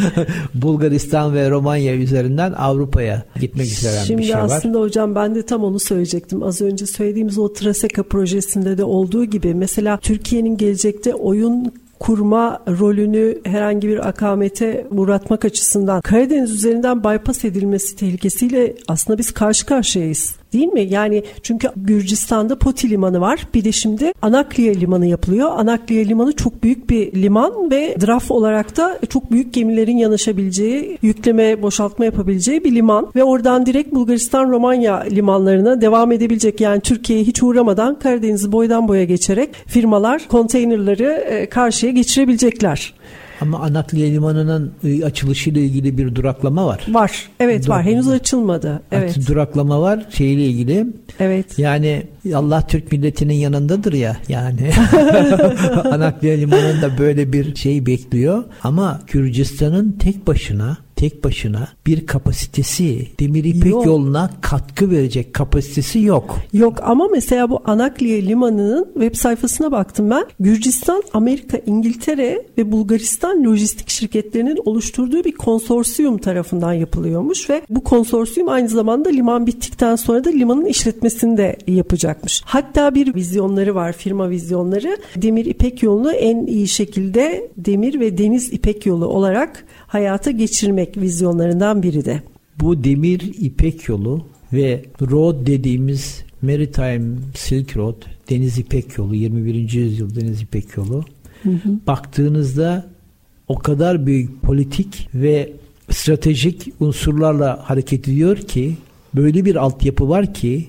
[0.54, 4.22] Bulgaristan ve Romanya üzerinden Avrupa'ya gitmek üzere bir şey var.
[4.22, 6.42] Şimdi aslında hocam ben de tam onu söyleyecektim.
[6.42, 13.38] Az önce söylediğimiz o Traseka projesinde de olduğu gibi mesela Türkiye'nin gelecekte oyun kurma rolünü
[13.44, 20.36] herhangi bir akamete uğratmak açısından Karadeniz üzerinden bypass edilmesi tehlikesiyle aslında biz karşı karşıyayız.
[20.56, 20.86] Değil mi?
[20.90, 23.48] Yani çünkü Gürcistan'da Poti Limanı var.
[23.54, 25.50] Bir de şimdi Anakliye Limanı yapılıyor.
[25.56, 31.62] Anakliye Limanı çok büyük bir liman ve draf olarak da çok büyük gemilerin yanaşabileceği, yükleme,
[31.62, 33.08] boşaltma yapabileceği bir liman.
[33.16, 36.60] Ve oradan direkt Bulgaristan, Romanya limanlarına devam edebilecek.
[36.60, 42.94] Yani Türkiye'ye hiç uğramadan Karadeniz'i boydan boya geçerek firmalar konteynerları e, karşıya geçirebilecekler.
[43.40, 46.86] Ama Anakliye Limanı'nın ıı, açılışıyla ilgili bir duraklama var.
[46.88, 47.28] Var.
[47.40, 47.84] Evet Dur- var.
[47.84, 48.82] Henüz açılmadı.
[48.92, 49.28] Evet.
[49.28, 50.86] Duraklama var şeyle ilgili.
[51.20, 51.58] Evet.
[51.58, 52.02] Yani
[52.34, 54.70] Allah Türk milletinin yanındadır ya yani.
[55.92, 58.44] Anakliye Limanı'nda böyle bir şey bekliyor.
[58.62, 63.86] Ama Gürcistan'ın tek başına tek başına bir kapasitesi demir ipek Yok.
[63.86, 66.38] yoluna katkı verecek kapasitesi yok.
[66.52, 70.24] Yok ama mesela bu Anakliye Limanı'nın web sayfasına baktım ben.
[70.40, 78.48] Gürcistan, Amerika, İngiltere ve Bulgaristan lojistik şirketlerinin oluşturduğu bir konsorsiyum tarafından yapılıyormuş ve bu konsorsiyum
[78.48, 82.42] aynı zamanda liman bittikten sonra da limanın işletmesini de yapacakmış.
[82.44, 84.96] Hatta bir vizyonları var, firma vizyonları.
[85.16, 91.82] Demir İpek yolunu en iyi şekilde demir ve deniz İpek yolu olarak hayata geçirmek vizyonlarından
[91.82, 92.22] biri de.
[92.60, 99.72] Bu demir ipek yolu ve road dediğimiz Maritime Silk Road, Deniz İpek Yolu, 21.
[99.72, 101.04] yüzyıl Deniz İpek Yolu.
[101.86, 102.86] Baktığınızda
[103.48, 105.52] o kadar büyük politik ve
[105.90, 108.74] stratejik unsurlarla hareket ediyor ki
[109.14, 110.68] böyle bir altyapı var ki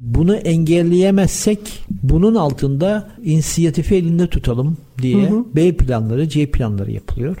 [0.00, 1.58] bunu engelleyemezsek
[2.02, 7.36] bunun altında inisiyatifi elinde tutalım diye B planları, C planları yapılıyor.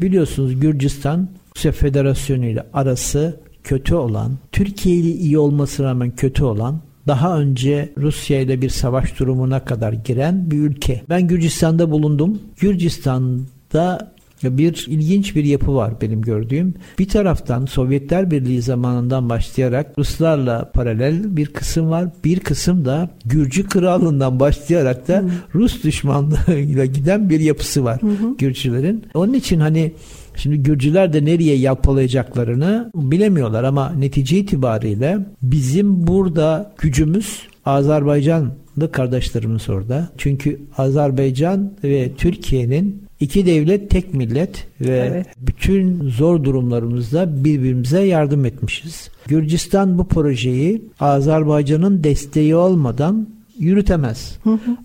[0.00, 6.80] Biliyorsunuz Gürcistan Rusya Federasyonu ile arası kötü olan, Türkiye ile iyi olmasına rağmen kötü olan,
[7.06, 11.02] daha önce Rusya ile bir savaş durumuna kadar giren bir ülke.
[11.08, 12.38] Ben Gürcistan'da bulundum.
[12.56, 14.11] Gürcistan'da
[14.44, 16.74] bir ilginç bir yapı var benim gördüğüm.
[16.98, 22.08] Bir taraftan Sovyetler Birliği zamanından başlayarak Ruslarla paralel bir kısım var.
[22.24, 25.24] Bir kısım da Gürcü Krallığından başlayarak da
[25.54, 28.00] Rus düşmanlığıyla giden bir yapısı var
[28.38, 29.04] Gürcülerin.
[29.14, 29.92] Onun için hani
[30.36, 40.08] Şimdi Gürcüler de nereye yalpalayacaklarını bilemiyorlar ama netice itibariyle bizim burada gücümüz Azerbaycanlı kardeşlerimiz orada.
[40.18, 45.26] Çünkü Azerbaycan ve Türkiye'nin iki devlet tek millet ve Evet.
[45.40, 49.10] bütün zor durumlarımızda birbirimize yardım etmişiz.
[49.26, 54.38] Gürcistan bu projeyi Azerbaycan'ın desteği olmadan yürütemez.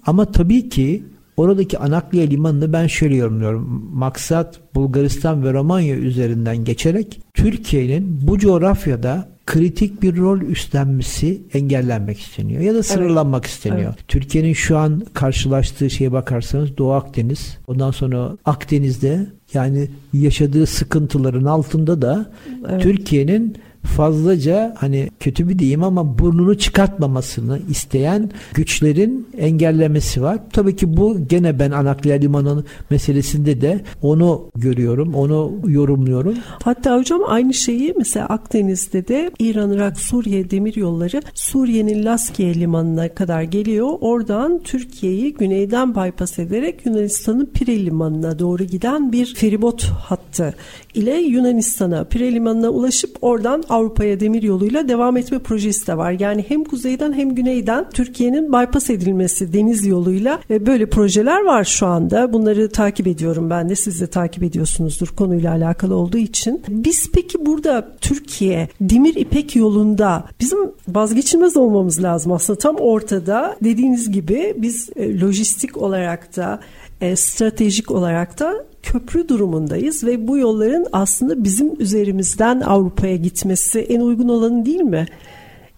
[0.05, 1.03] Ama tabii ki
[1.37, 3.89] oradaki Anakliye Limanı'nı ben şöyle yorumluyorum.
[3.93, 12.61] Maksat Bulgaristan ve Romanya üzerinden geçerek Türkiye'nin bu coğrafyada kritik bir rol üstlenmesi engellenmek isteniyor
[12.61, 13.93] ya da sınırlanmak isteniyor.
[14.07, 22.01] Türkiye'nin şu an karşılaştığı şeye bakarsanız Doğu Akdeniz, ondan sonra Akdeniz'de yani yaşadığı sıkıntıların altında
[22.01, 22.31] da
[22.69, 22.81] Evet.
[22.81, 23.57] Türkiye'nin
[23.87, 30.37] fazlaca hani kötü bir deyim ama burnunu çıkartmamasını isteyen güçlerin engellemesi var.
[30.53, 36.33] Tabii ki bu gene ben Anakliya Limanı meselesinde de onu görüyorum, onu yorumluyorum.
[36.63, 43.09] Hatta hocam aynı şeyi mesela Akdeniz'de de İran, Irak, Suriye demir yolları Suriye'nin Laskiye limanına
[43.09, 43.89] kadar geliyor.
[44.01, 50.55] Oradan Türkiye'yi güneyden bypass ederek Yunanistan'ın Pire limanına doğru giden bir feribot hattı
[50.93, 56.15] ile Yunanistan'a Pire limanına ulaşıp oradan Avrupa'ya demir yoluyla devam etme projesi de var.
[56.19, 61.87] Yani hem kuzeyden hem güneyden Türkiye'nin bypass edilmesi deniz yoluyla ve böyle projeler var şu
[61.87, 62.33] anda.
[62.33, 66.61] Bunları takip ediyorum ben de siz de takip ediyorsunuzdur konuyla alakalı olduğu için.
[66.67, 74.11] Biz peki burada Türkiye demir ipek yolunda bizim vazgeçilmez olmamız lazım aslında tam ortada dediğiniz
[74.11, 76.59] gibi biz e, lojistik olarak da
[77.01, 83.99] e, stratejik olarak da köprü durumundayız ve bu yolların aslında bizim üzerimizden Avrupa'ya gitmesi en
[83.99, 85.05] uygun olanı değil mi?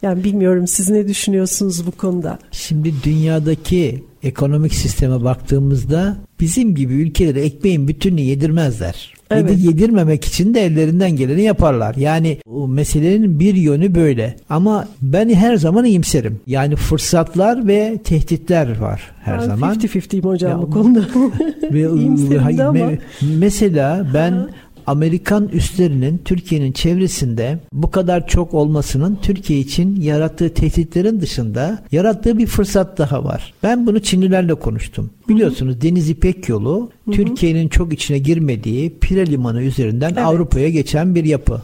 [0.02, 2.39] Yani bilmiyorum siz ne düşünüyorsunuz bu konuda?
[2.52, 9.13] Şimdi dünyadaki ekonomik sisteme baktığımızda bizim gibi ülkelere ekmeğin bütününü yedirmezler.
[9.32, 9.52] Evet.
[9.52, 11.95] Yedi- Yedirmemek için de ellerinden geleni yaparlar.
[11.95, 14.36] Yani o meselenin bir yönü böyle.
[14.49, 16.39] Ama ben her zaman iyimserim.
[16.47, 19.75] Yani fırsatlar ve tehditler var her Ben zaman.
[19.75, 20.99] 50-50'yim hocam Ya, bu konuda.
[21.73, 22.80] Ve İyimserim de ama.
[22.80, 22.97] me-
[23.39, 24.47] mesela ben
[24.89, 32.47] Amerikan üslerinin Türkiye'nin çevresinde bu kadar çok olmasının Türkiye için yarattığı tehditlerin dışında yarattığı bir
[32.47, 33.54] fırsat daha var.
[33.63, 35.10] Ben bunu Çinlilerle konuştum.
[35.30, 40.25] Biliyorsunuz Deniz İpek yolu Türkiye'nin çok içine girmediği Pire Limanı üzerinden Evet.
[40.25, 41.62] Avrupa'ya geçen bir yapı.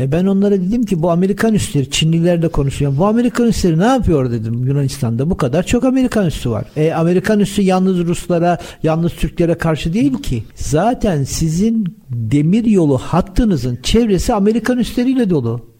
[0.00, 2.98] E ben onlara dedim ki bu Amerikan üsleri Çinlilerle konuşuyorum.
[2.98, 5.30] Bu Amerikan üsleri ne yapıyor dedim Yunanistan'da.
[5.30, 6.64] Bu kadar çok Amerikan üssü var.
[6.76, 10.42] E Amerikan üssü yalnız Ruslara, yalnız Türklere karşı değil ki.
[10.54, 15.72] Zaten sizin demir yolu hattınızın çevresi Amerikan üsleriyle dolu.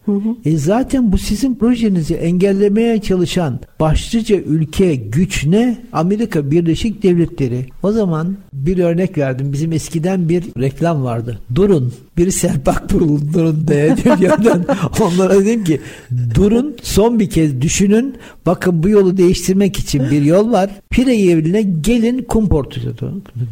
[0.45, 5.79] E zaten bu sizin projenizi engellemeye çalışan başlıca ülke güç ne?
[5.93, 7.67] Amerika Birleşik Devletleri.
[7.83, 9.53] O zaman bir örnek verdim.
[9.53, 11.39] Bizim eskiden bir reklam vardı.
[11.55, 14.65] Durun bir serpak bulundurun diye dünyadan.
[15.01, 15.81] Onlara dedim ki
[16.35, 18.15] durun son bir kez düşünün.
[18.47, 20.71] Bakın bu yolu değiştirmek için bir yol var.
[20.91, 22.77] Pire yerine gelin Kumport.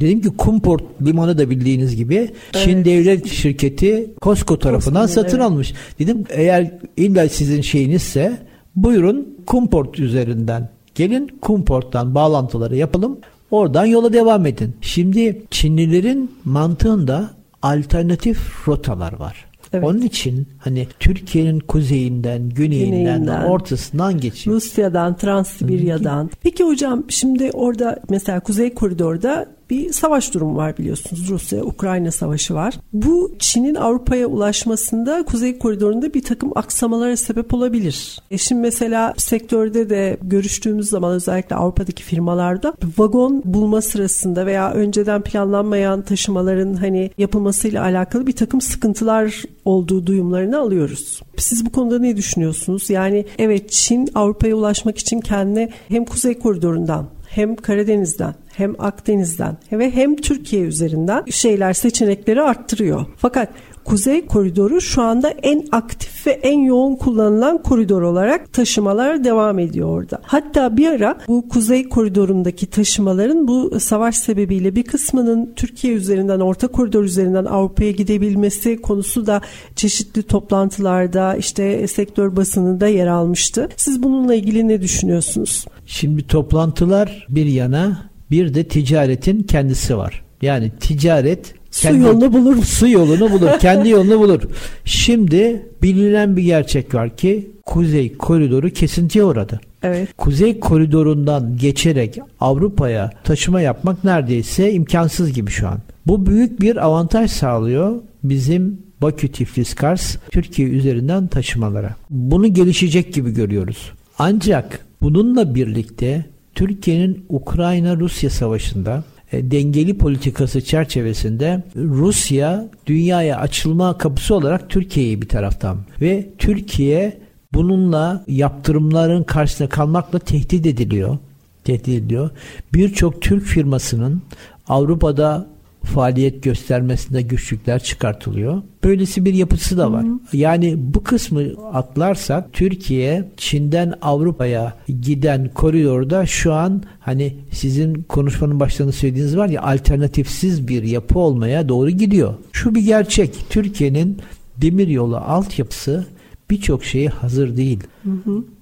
[0.00, 5.46] Dedim ki Kumport limanı da bildiğiniz gibi Çin devlet şirketi Costco tarafından Costco'nun, satın evet.
[5.46, 5.74] almış.
[5.98, 8.38] Dedim eğer illa sizin şeyinizse
[8.76, 13.18] buyurun Kumport üzerinden gelin Kumport'tan bağlantıları yapalım.
[13.50, 14.74] Oradan yola devam edin.
[14.80, 17.30] Şimdi Çinlilerin mantığında
[17.62, 19.44] alternatif rotalar var.
[19.72, 19.84] Evet.
[19.84, 23.44] Onun için hani Türkiye'nin kuzeyinden, güneyinden, Güneyinden.
[23.44, 24.56] ortasından geçiyor.
[24.56, 26.30] Rusya'dan, Transsibirya'dan.
[26.42, 31.28] Peki hocam şimdi orada mesela Kuzey Koridor'da bir savaş durumu var biliyorsunuz.
[31.28, 32.74] Rusya-Ukrayna savaşı var.
[32.92, 38.18] Bu Çin'in Avrupa'ya ulaşmasında Kuzey Koridor'unda bir takım aksamalara sebep olabilir.
[38.30, 45.22] E şimdi mesela sektörde de görüştüğümüz zaman özellikle Avrupa'daki firmalarda vagon bulma sırasında veya önceden
[45.22, 51.22] planlanmayan taşımaların hani yapılmasıyla alakalı bir takım sıkıntılar olduğu duyumlarını alıyoruz.
[51.36, 52.90] Siz bu konuda ne düşünüyorsunuz?
[52.90, 59.90] Yani evet Çin Avrupa'ya ulaşmak için kendine hem Kuzey Koridor'undan hem Karadeniz'den hem Akdeniz'den ve
[59.90, 63.06] hem Türkiye üzerinden şeyler seçenekleri arttırıyor.
[63.16, 63.48] Fakat
[63.84, 69.88] Kuzey koridoru şu anda en aktif ve en yoğun kullanılan koridor olarak taşımalar devam ediyor
[69.88, 70.20] orada.
[70.22, 76.68] Hatta bir ara bu kuzey koridorundaki taşımaların bu savaş sebebiyle bir kısmının Türkiye üzerinden orta
[76.68, 79.40] koridor üzerinden Avrupa'ya gidebilmesi konusu da
[79.76, 83.68] çeşitli toplantılarda işte sektör basınında yer almıştı.
[83.76, 85.66] Siz bununla ilgili ne düşünüyorsunuz?
[85.86, 90.22] Şimdi toplantılar bir yana bir de ticaretin kendisi var.
[90.42, 92.64] Yani ticaret Su yolunu bulur.
[92.64, 93.50] Su yolunu bulur.
[93.60, 94.42] kendi yolunu bulur.
[94.84, 99.60] Şimdi bilinen bir gerçek var ki Kuzey koridoru kesintiye uğradı.
[99.82, 100.08] Evet.
[100.16, 105.78] Kuzey koridorundan geçerek Avrupa'ya taşıma yapmak neredeyse imkansız gibi şu an.
[106.06, 111.96] Bu büyük bir avantaj sağlıyor bizim Bakü Tiflis Kars Türkiye üzerinden taşımalara.
[112.10, 113.92] Bunu gelişecek gibi görüyoruz.
[114.18, 124.70] Ancak bununla birlikte Türkiye'nin Ukrayna-Rusya savaşında e, dengeli politikası çerçevesinde Rusya dünyaya açılma kapısı olarak
[124.70, 127.18] Türkiye'yi bir taraftan ve Türkiye
[127.52, 131.18] bununla yaptırımların karşısında kalmakla tehdit ediliyor.
[131.64, 132.30] Tehdit ediliyor.
[132.74, 134.22] Birçok Türk firmasının
[134.68, 135.46] Avrupa'da
[135.84, 138.62] faaliyet göstermesinde güçlükler çıkartılıyor.
[138.84, 140.04] Böylesi bir yapısı da var.
[140.32, 148.92] Yani bu kısmı atlarsak Türkiye Çin'den Avrupa'ya giden koridorda şu an hani sizin konuşmanın başlarında
[148.92, 152.34] söylediğiniz var ya alternatifsiz bir yapı olmaya doğru gidiyor.
[152.52, 153.36] Şu bir gerçek.
[153.50, 154.18] Türkiye'nin
[154.56, 156.06] demiryolu altyapısı
[156.50, 157.80] birçok şeye hazır değil.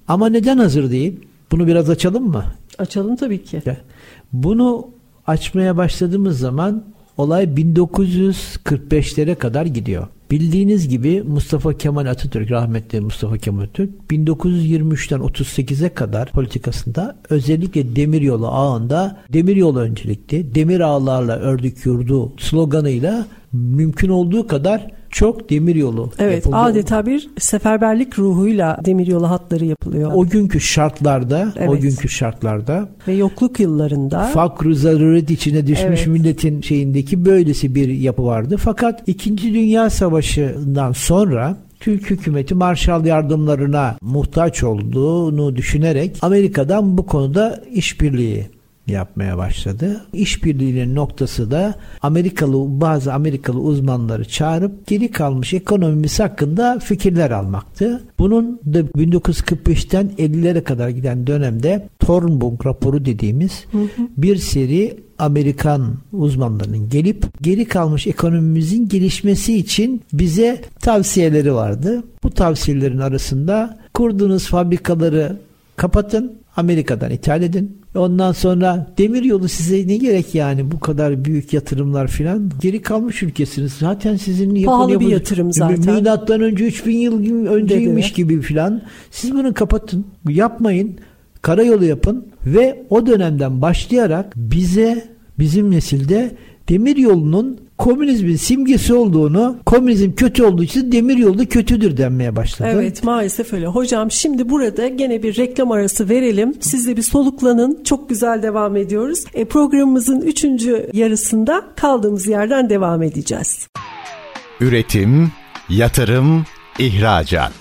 [0.07, 1.19] Ama neden hazır değil?
[1.51, 2.43] Bunu biraz açalım mı?
[2.77, 3.61] Açalım tabii ki.
[4.33, 4.87] Bunu
[5.27, 6.83] açmaya başladığımız zaman
[7.19, 10.07] olay 1945'lere kadar gidiyor.
[10.31, 18.47] Bildiğiniz gibi Mustafa Kemal Atatürk, rahmetli Mustafa Kemal Atatürk 1923'ten 38'e kadar politikasında özellikle demiryolu
[18.47, 26.55] ağında demiryolu öncelikli, demir ağlarla ördük yurdu sloganıyla mümkün olduğu kadar çok demiryolu Evet yapıldı.
[26.55, 30.11] adeta bir seferberlik ruhuyla demiryolu hatları yapılıyor.
[30.15, 31.81] O günkü şartlarda, o Evet.
[31.81, 36.07] günkü şartlarda Ve yokluk yıllarında fakr zaruret içine düşmüş Evet.
[36.07, 38.57] milletin şeyindeki böylesi bir yapı vardı.
[38.57, 39.53] Fakat 2.
[39.53, 48.45] Dünya Savaşı'ndan sonra Türk hükümeti Marshall yardımlarına muhtaç olduğunu düşünerek Amerika'dan bu konuda işbirliği
[48.91, 50.05] yapmaya başladı.
[50.13, 58.03] İşbirliğinin noktası da Amerikalı bazı Amerikalı uzmanları çağırıp geri kalmış ekonomimiz hakkında fikirler almaktı.
[58.19, 63.65] Bunun da 1945'ten 50'lere kadar giden dönemde Thornburg raporu dediğimiz
[64.17, 72.03] bir seri Amerikan uzmanlarının gelip geri kalmış ekonomimizin gelişmesi için bize tavsiyeleri vardı.
[72.23, 75.37] Bu tavsiyelerin arasında kurduğunuz fabrikaları
[75.75, 77.78] kapatın, Amerika'dan ithal edin.
[77.95, 82.51] Ondan sonra demir yolu size ne gerek yani bu kadar büyük yatırımlar filan.
[82.61, 83.73] Geri kalmış ülkesiniz.
[83.73, 85.95] Zaten sizin yapın Pahalı bir yapın- yatırım zaten.
[85.95, 88.15] Milattan önce 3000 yıl önceymiş Dedi.
[88.15, 88.81] gibi filan.
[89.11, 90.05] Siz bunu kapatın.
[90.29, 90.95] Yapmayın.
[91.41, 95.07] Karayolu yapın ve o dönemden başlayarak bize
[95.39, 96.31] bizim nesilde
[96.69, 102.69] demir yolunun komünizmin simgesi olduğunu, komünizm kötü olduğu için demir yolu da kötüdür denmeye başladı.
[102.73, 103.67] Evet maalesef öyle.
[103.67, 106.53] Hocam şimdi burada gene bir reklam arası verelim.
[106.59, 107.83] Siz de bir soluklanın.
[107.83, 109.23] Çok güzel devam ediyoruz.
[109.33, 113.67] E, programımızın üçüncü yarısında kaldığımız yerden devam edeceğiz.
[114.61, 115.31] Üretim,
[115.69, 116.45] yatırım,
[116.79, 117.53] ihracat.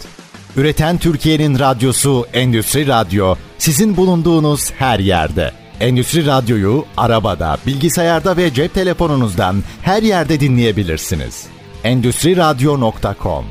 [0.57, 5.53] Üreten Türkiye'nin radyosu Endüstri Radyo sizin bulunduğunuz her yerde.
[5.81, 11.47] Endüstri Radyo'yu arabada, bilgisayarda ve cep telefonunuzdan her yerde dinleyebilirsiniz.
[11.85, 13.45] Endüstri Radyo.com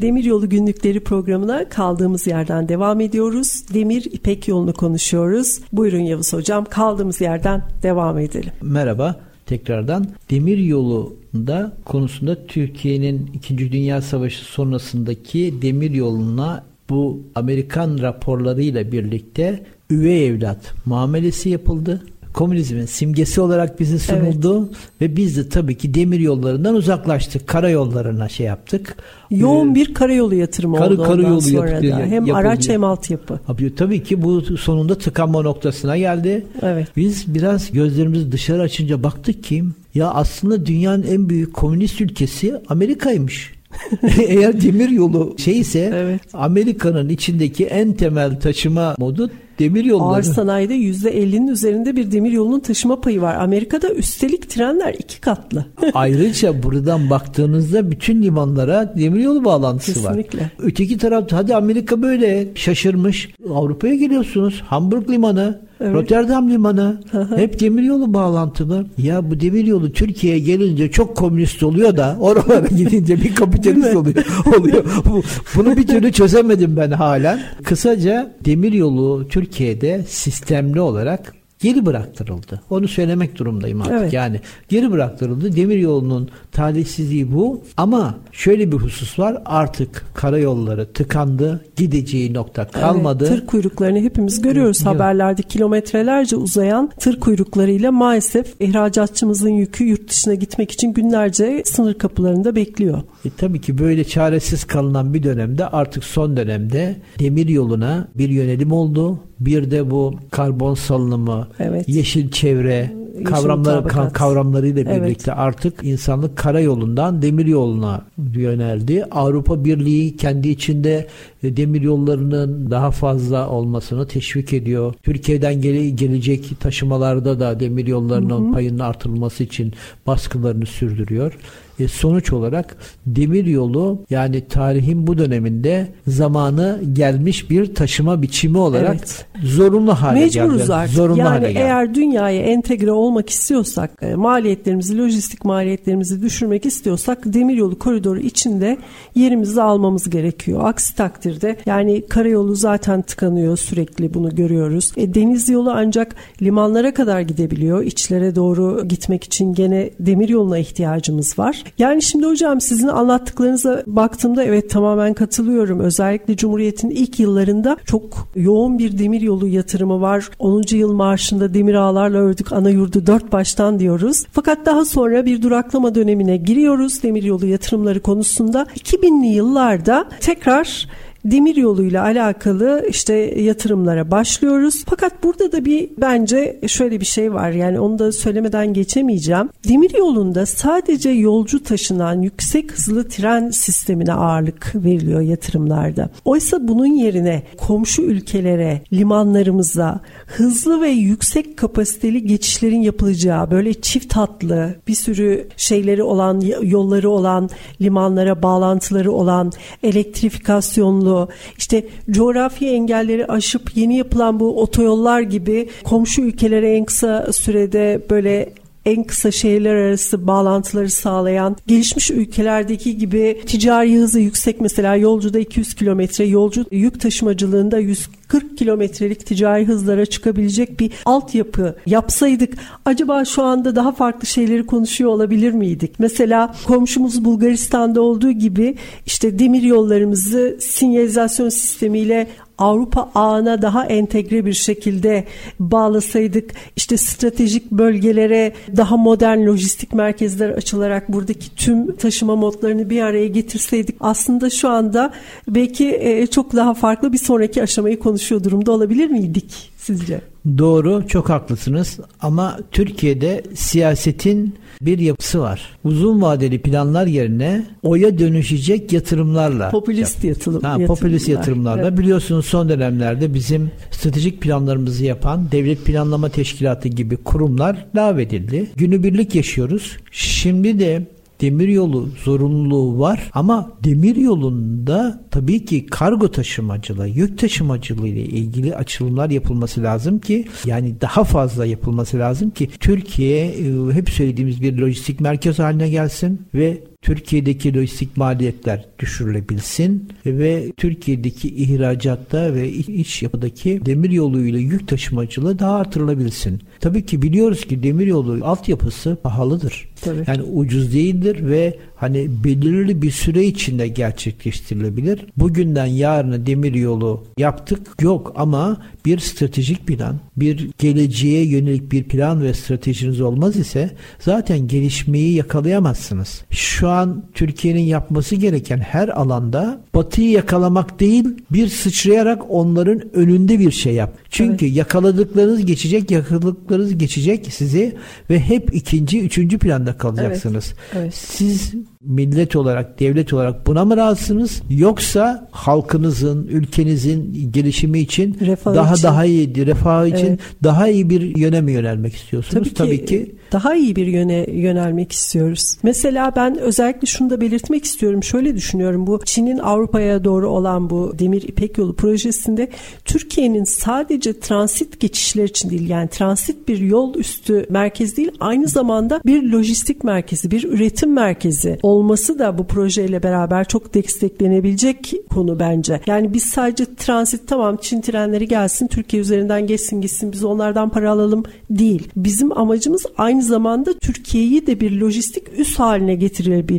[0.00, 3.64] Demiryolu Günlükleri programına kaldığımız yerden devam ediyoruz.
[3.74, 5.60] Demir İpek yolunu konuşuyoruz.
[5.72, 8.52] Buyurun Yavuz Hocam kaldığımız yerden devam edelim.
[8.62, 10.06] Merhaba tekrardan.
[10.30, 13.72] Demir yolunda konusunda Türkiye'nin 2.
[13.72, 22.02] Dünya Savaşı sonrasındaki demir yoluna bu Amerikan raporlarıyla birlikte üvey evlat muamelesi yapıldı.
[22.32, 24.76] komünizmin simgesi olarak bize sunuldu evet.
[25.00, 27.46] ve biz de tabii ki demir yollarından uzaklaştık.
[27.46, 28.96] Karayollarına şey yaptık.
[29.30, 31.96] Yoğun ee, bir karayolu yatırımı karı, oldu karayolu ondan sonra yaptı, da.
[31.96, 32.34] Hem yapıldı.
[32.34, 33.40] araç hem altyapı.
[33.46, 36.46] Tabii, tabii ki bu sonunda tıkanma noktasına geldi.
[36.62, 36.88] Evet.
[36.96, 43.59] Biz biraz gözlerimizi dışarı açınca baktık ki ya aslında dünyanın en büyük komünist ülkesi Amerika'ymış.
[44.26, 46.20] Eğer demir yolu şeyse evet.
[46.32, 49.30] Amerika'nın içindeki en temel taşıma modu
[49.60, 50.08] demir yolları.
[50.14, 53.34] Ağır sanayide %50'nin üzerinde bir demir yolunun taşıma payı var.
[53.34, 55.64] Amerika'da üstelik trenler iki katlı.
[55.94, 60.38] Ayrıca buradan baktığınızda bütün limanlara demir yolu bağlantısı Kesinlikle.
[60.40, 60.48] var.
[60.58, 63.28] Öteki tarafta hadi Amerika böyle şaşırmış.
[63.54, 64.62] Avrupa'ya geliyorsunuz.
[64.66, 65.94] Hamburg limanı Evet.
[65.94, 67.00] Rotterdam limanı
[67.36, 68.86] hep demiryolu bağlantılı.
[68.98, 74.24] Ya bu demiryolu Türkiye'ye gelince çok komünist oluyor da oralara gidince bir kapitalist oluyor.
[74.58, 74.84] oluyor.
[75.06, 75.22] Bu,
[75.56, 77.40] bunu bir türlü çözemedim ben halen.
[77.64, 82.60] Kısaca demiryolu Türkiye'de sistemli olarak geri bıraktırıldı.
[82.70, 83.94] Onu söylemek durumdayım artık.
[84.00, 84.12] Evet.
[84.12, 85.56] Yani geri bıraktırıldı.
[85.56, 87.62] Demir yolunun talihsizliği bu.
[87.76, 89.42] Ama şöyle bir husus var.
[89.44, 91.64] Artık karayolları tıkandı.
[91.76, 93.26] Gideceği nokta kalmadı.
[93.28, 95.42] Evet, tır kuyruklarını hepimiz görüyoruz haberlerde.
[95.42, 103.02] Kilometrelerce uzayan tır kuyruklarıyla maalesef ihracatçımızın yükü yurt dışına gitmek için günlerce sınır kapılarında bekliyor.
[103.24, 108.72] E, tabii ki böyle çaresiz kalınan bir dönemde artık son dönemde demir yoluna bir yönelim
[108.72, 109.18] oldu.
[109.40, 111.88] Bir de bu karbon salınımı, evet.
[111.88, 115.40] yeşil çevre, kavramları ka, kavramlarıyla birlikte evet.
[115.40, 119.04] artık insanlık karayolundan demir yoluna yöneldi.
[119.10, 121.06] Avrupa Birliği kendi içinde
[121.42, 124.94] e, demir yollarının daha fazla olmasını teşvik ediyor.
[125.02, 128.52] Türkiye'den gele, gelecek taşımalarda da demir yollarının hı hı.
[128.52, 129.72] payının artırılması için
[130.06, 131.32] baskılarını sürdürüyor.
[131.80, 138.96] E, sonuç olarak demir yolu yani tarihin bu döneminde zamanı gelmiş bir taşıma biçimi olarak
[138.98, 139.26] evet.
[139.44, 140.74] zorunlu hale Mecburuz geldi.
[140.74, 140.94] artık.
[140.94, 141.62] Zorunlu yani hale geldi.
[141.62, 148.78] eğer dünyaya entegre olmak istiyorsak, e, maliyetlerimizi, lojistik maliyetlerimizi düşürmek istiyorsak demiryolu koridoru içinde
[149.14, 150.60] yerimizi almamız gerekiyor.
[150.64, 154.92] Aksi takdirde yani karayolu zaten tıkanıyor sürekli bunu görüyoruz.
[154.96, 157.82] E, deniz yolu ancak limanlara kadar gidebiliyor.
[157.82, 161.64] İçlere doğru gitmek için gene demir yoluna ihtiyacımız var.
[161.78, 165.80] Yani şimdi hocam sizin anlattıklarınıza baktığımda evet tamamen katılıyorum.
[165.80, 170.30] Özellikle Cumhuriyet'in ilk yıllarında çok yoğun bir demir yolu yatırımı var.
[170.38, 170.62] 10.
[170.70, 174.24] yıl marşında demir ağlarla ördük ana yurdu dört baştan diyoruz.
[174.32, 178.62] Fakat daha sonra bir duraklama dönemine giriyoruz demir yolu yatırımları konusunda.
[178.62, 180.88] 2000'li yıllarda tekrar
[181.24, 184.84] demir yoluyla alakalı işte yatırımlara başlıyoruz.
[184.86, 187.50] Fakat burada da bir bence şöyle bir şey var.
[187.50, 189.48] Yani onu da söylemeden geçemeyeceğim.
[189.68, 196.10] Demir yolunda sadece yolcu taşınan yüksek hızlı tren sistemine ağırlık veriliyor yatırımlarda.
[196.24, 204.74] Oysa bunun yerine komşu ülkelere, limanlarımıza hızlı ve yüksek kapasiteli geçişlerin yapılacağı böyle çift hatlı
[204.88, 209.52] bir sürü şeyleri olan yolları olan limanlara bağlantıları olan
[209.82, 217.32] elektrifikasyonlu yolu, işte coğrafi engelleri aşıp yeni yapılan bu otoyollar gibi komşu ülkelere en kısa
[217.32, 218.52] sürede böyle
[218.86, 225.74] en kısa şehirler arası bağlantıları sağlayan gelişmiş ülkelerdeki gibi ticari hızı yüksek mesela yolcuda 200
[225.74, 233.76] kilometre yolcu yük taşımacılığında 140 kilometrelik ticari hızlara çıkabilecek bir altyapı yapsaydık acaba şu anda
[233.76, 235.94] daha farklı şeyleri konuşuyor olabilir miydik?
[235.98, 238.74] Mesela komşumuz Bulgaristan'da olduğu gibi
[239.06, 242.26] işte demir yollarımızı sinyalizasyon sistemiyle
[242.60, 245.24] Avrupa ağına daha entegre bir şekilde
[245.60, 253.26] bağlasaydık işte stratejik bölgelere daha modern lojistik merkezler açılarak buradaki tüm taşıma modlarını bir araya
[253.26, 255.12] getirseydik aslında şu anda
[255.48, 260.29] belki e, çok daha farklı bir sonraki aşamayı konuşuyor durumda olabilir miydik sizce?
[260.58, 265.78] Doğru, çok haklısınız ama Türkiye'de siyasetin bir yapısı var.
[265.84, 269.70] Uzun vadeli planlar yerine oya dönüşecek yatırımlarla.
[269.70, 270.86] Popülist yatırım, ha, yatırımlar.
[270.86, 271.88] Popülist yatırımlarla.
[271.88, 271.98] Evet.
[271.98, 278.66] Biliyorsunuz son dönemlerde bizim stratejik planlarımızı yapan Devlet Planlama Teşkilatı gibi kurumlar lağvedildi.
[278.76, 279.96] Günübirlik yaşıyoruz.
[280.10, 281.06] Şimdi de
[281.40, 289.82] demiryolu zorunluluğu var ama demiryolunda tabii ki kargo taşımacılığı, yük taşımacılığı ile ilgili açılımlar yapılması
[289.82, 295.58] lazım ki yani daha fazla yapılması lazım ki Türkiye e, hep söylediğimiz bir lojistik merkez
[295.58, 304.58] haline gelsin ve Türkiye'deki lojistik maliyetler düşürülebilsin ve Türkiye'deki ihracatta ve iç yapıdaki demir yoluyla
[304.58, 306.60] yük taşımacılığı daha artırılabilsin.
[306.80, 309.88] Tabii ki biliyoruz ki demir yolu altyapısı pahalıdır.
[310.00, 310.24] Tabii.
[310.26, 315.26] Yani ucuz değildir ve hani belirli bir süre içinde gerçekleştirilebilir.
[315.36, 322.42] Bugünden yarına demir yolu yaptık yok ama bir stratejik plan, bir geleceğe yönelik bir plan
[322.42, 326.44] ve stratejiniz olmaz ise zaten gelişmeyi yakalayamazsınız.
[326.50, 333.70] Şu an Türkiye'nin yapması gereken her alanda batıyı yakalamak değil bir sıçrayarak onların önünde bir
[333.70, 334.12] şey yap.
[334.30, 334.76] Çünkü evet.
[334.76, 337.96] yakaladıklarınız geçecek, yakaladıklarınız geçecek sizi
[338.30, 340.74] ve hep ikinci, üçüncü planda kalacaksınız.
[340.92, 341.02] Evet.
[341.02, 341.14] Evet.
[341.14, 341.74] Siz
[342.04, 344.62] millet olarak, devlet olarak buna mı razısınız?
[344.70, 349.02] Yoksa halkınızın, ülkenizin gelişimi için refah daha için.
[349.02, 350.40] daha iyi, refah için evet.
[350.64, 352.54] daha iyi bir yöne mi yönelmek istiyorsunuz?
[352.54, 355.76] Tabii ki, Tabii ki daha iyi bir yöne yönelmek istiyoruz.
[355.82, 358.22] Mesela ben özellikle şunu da belirtmek istiyorum.
[358.22, 359.06] Şöyle düşünüyorum.
[359.06, 362.68] Bu Çin'in Avrupa'ya doğru olan bu Demir İpek Yolu projesinde
[363.04, 369.20] Türkiye'nin sadece transit geçişler için değil yani transit bir yol üstü merkez değil aynı zamanda
[369.26, 376.00] bir lojistik merkezi, bir üretim merkezi olması da bu projeyle beraber çok desteklenebilecek konu bence.
[376.06, 381.10] Yani biz sadece transit tamam Çin trenleri gelsin Türkiye üzerinden geçsin gitsin biz onlardan para
[381.10, 382.08] alalım değil.
[382.16, 386.69] Bizim amacımız aynı zamanda Türkiye'yi de bir lojistik üs haline getirebilmek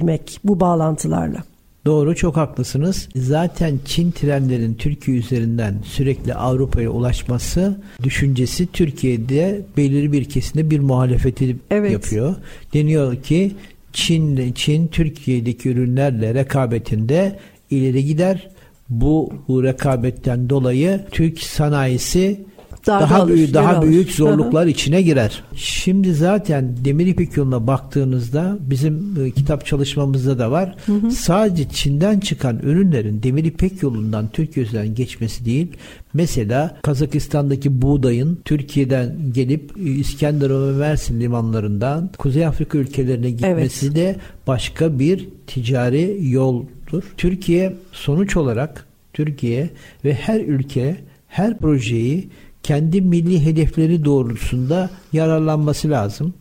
[0.44, 1.44] bu bağlantılarla.
[1.86, 3.10] Doğru çok haklısınız.
[3.16, 11.58] Zaten Çin trenlerin Türkiye üzerinden sürekli Avrupa'ya ulaşması düşüncesi Türkiye'de belirli bir kesimde bir muhalefeti
[11.72, 11.92] evet.
[11.92, 12.36] yapıyor.
[12.74, 13.52] Deniyor ki
[13.94, 17.39] Çin Çin Türkiye'deki ürünlerle rekabetinde
[17.70, 18.50] ileri gider.
[18.89, 22.42] Bu rekabetten dolayı Türk sanayisi
[22.88, 25.43] daha, daha büyük daha büyük zorluklar içine girer.
[25.55, 30.75] Şimdi zaten Demir İpek yoluna baktığınızda bizim e, kitap çalışmamızda da var.
[30.86, 31.11] Hı hı.
[31.11, 35.67] Sadece Çin'den çıkan ürünlerin Demir İpek yolundan Türkiye üzerinden geçmesi değil.
[36.13, 43.95] Mesela Kazakistan'daki buğdayın Türkiye'den gelip e, İskenderun ve Mersin limanlarından Kuzey Afrika ülkelerine gitmesi evet.
[43.95, 44.15] de
[44.47, 47.03] başka bir ticari yoldur.
[47.17, 49.69] Türkiye sonuç olarak Türkiye
[50.05, 52.29] ve her ülke her projeyi
[52.64, 56.34] kendi milli hedefleri doğrultusunda yararlanması lazım.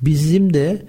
[0.00, 0.82] Bizim de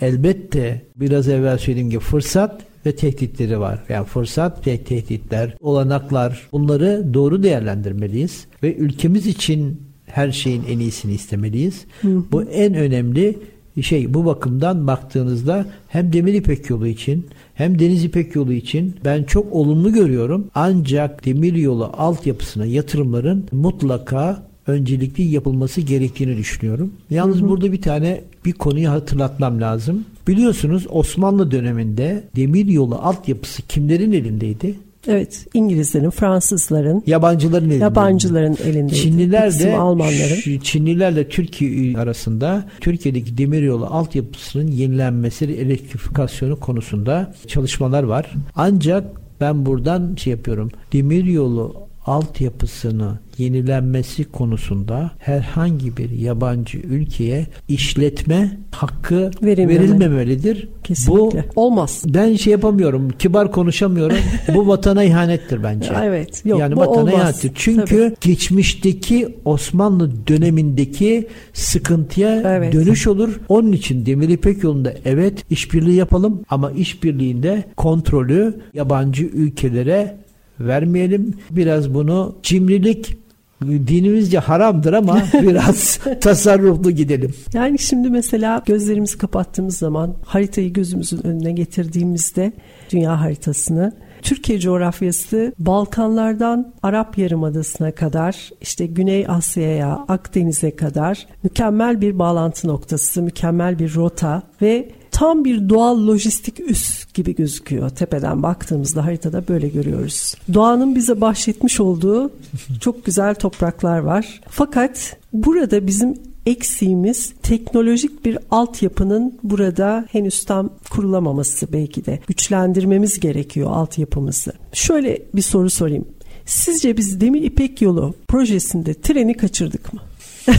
[0.00, 3.84] elbette biraz evvel söylediğim gibi fırsat ve tehditleri var.
[3.88, 11.12] Yani fırsat ve tehditler, olanaklar bunları doğru değerlendirmeliyiz ve ülkemiz için her şeyin en iyisini
[11.12, 11.84] istemeliyiz.
[12.02, 12.24] Hı hı.
[12.32, 13.38] Bu en önemli
[13.82, 19.22] şey bu bakımdan baktığınızda hem Demir İpek yolu için hem Deniz İpek yolu için ben
[19.22, 20.46] çok olumlu görüyorum.
[20.54, 26.92] Ancak demir yolu altyapısına yatırımların mutlaka öncelikli yapılması gerektiğini düşünüyorum.
[27.10, 27.48] Yalnız hı hı.
[27.48, 30.04] burada bir tane bir konuyu hatırlatmam lazım.
[30.28, 34.74] Biliyorsunuz Osmanlı döneminde demir yolu altyapısı kimlerin elindeydi?
[35.08, 37.84] Evet, İngilizlerin, Fransızların, yabancıların elinde.
[37.84, 38.94] Yabancıların elinde.
[38.94, 40.58] Çinliler de Almanların.
[40.58, 48.30] Çinlilerle Türkiye arasında Türkiye'deki demiryolu altyapısının yenilenmesi, elektrifikasyonu konusunda çalışmalar var.
[48.56, 49.04] Ancak
[49.40, 50.70] ben buradan şey yapıyorum.
[50.92, 59.80] Demiryolu altyapısını yenilenmesi konusunda herhangi bir yabancı ülkeye işletme hakkı Verilmemeli.
[59.80, 60.68] verilmemelidir.
[60.84, 61.44] Kesinlikle.
[61.56, 62.02] Bu olmaz.
[62.06, 63.08] Ben şey yapamıyorum.
[63.18, 64.16] Kibar konuşamıyorum.
[64.54, 65.92] bu vatana ihanettir bence.
[66.04, 66.46] evet.
[66.46, 67.14] Yok, yani vatana olmaz.
[67.14, 67.52] ihanettir.
[67.54, 68.16] Çünkü Tabii.
[68.20, 72.72] geçmişteki Osmanlı dönemindeki sıkıntıya evet.
[72.72, 73.40] dönüş olur.
[73.48, 80.27] Onun için Demir İpek yolunda evet işbirliği yapalım ama işbirliğinde kontrolü yabancı ülkelere
[80.60, 81.34] vermeyelim.
[81.50, 83.16] Biraz bunu cimrilik
[83.62, 87.34] dinimizce haramdır ama biraz tasarruflu gidelim.
[87.54, 92.52] Yani şimdi mesela gözlerimizi kapattığımız zaman haritayı gözümüzün önüne getirdiğimizde
[92.90, 93.92] dünya haritasını
[94.22, 103.22] Türkiye coğrafyası Balkanlardan Arap Yarımadası'na kadar işte Güney Asya'ya, Akdeniz'e kadar mükemmel bir bağlantı noktası,
[103.22, 104.88] mükemmel bir rota ve
[105.18, 107.90] tam bir doğal lojistik üs gibi gözüküyor.
[107.90, 110.34] Tepeden baktığımızda haritada böyle görüyoruz.
[110.54, 112.30] Doğanın bize bahşetmiş olduğu
[112.80, 114.40] çok güzel topraklar var.
[114.48, 116.14] Fakat burada bizim
[116.46, 122.18] eksiğimiz teknolojik bir altyapının burada henüz tam kurulamaması belki de.
[122.26, 124.52] Güçlendirmemiz gerekiyor altyapımızı.
[124.72, 126.08] Şöyle bir soru sorayım.
[126.46, 130.00] Sizce biz Demir İpek Yolu projesinde treni kaçırdık mı?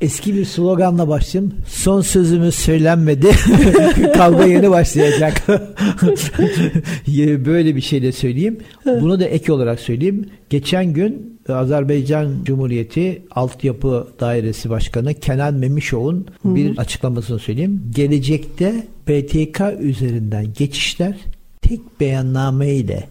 [0.00, 1.54] Eski bir sloganla başlayayım.
[1.66, 3.30] Son sözümüz söylenmedi.
[4.14, 5.42] Kavga yeni başlayacak.
[7.46, 8.58] Böyle bir şey de söyleyeyim.
[8.86, 10.26] Bunu da ek olarak söyleyeyim.
[10.50, 17.82] Geçen gün Azerbaycan Cumhuriyeti Altyapı Dairesi Başkanı Kenan Memişov'un bir açıklamasını söyleyeyim.
[17.94, 21.16] Gelecekte BTK üzerinden geçişler
[21.62, 23.08] tek beyanname ile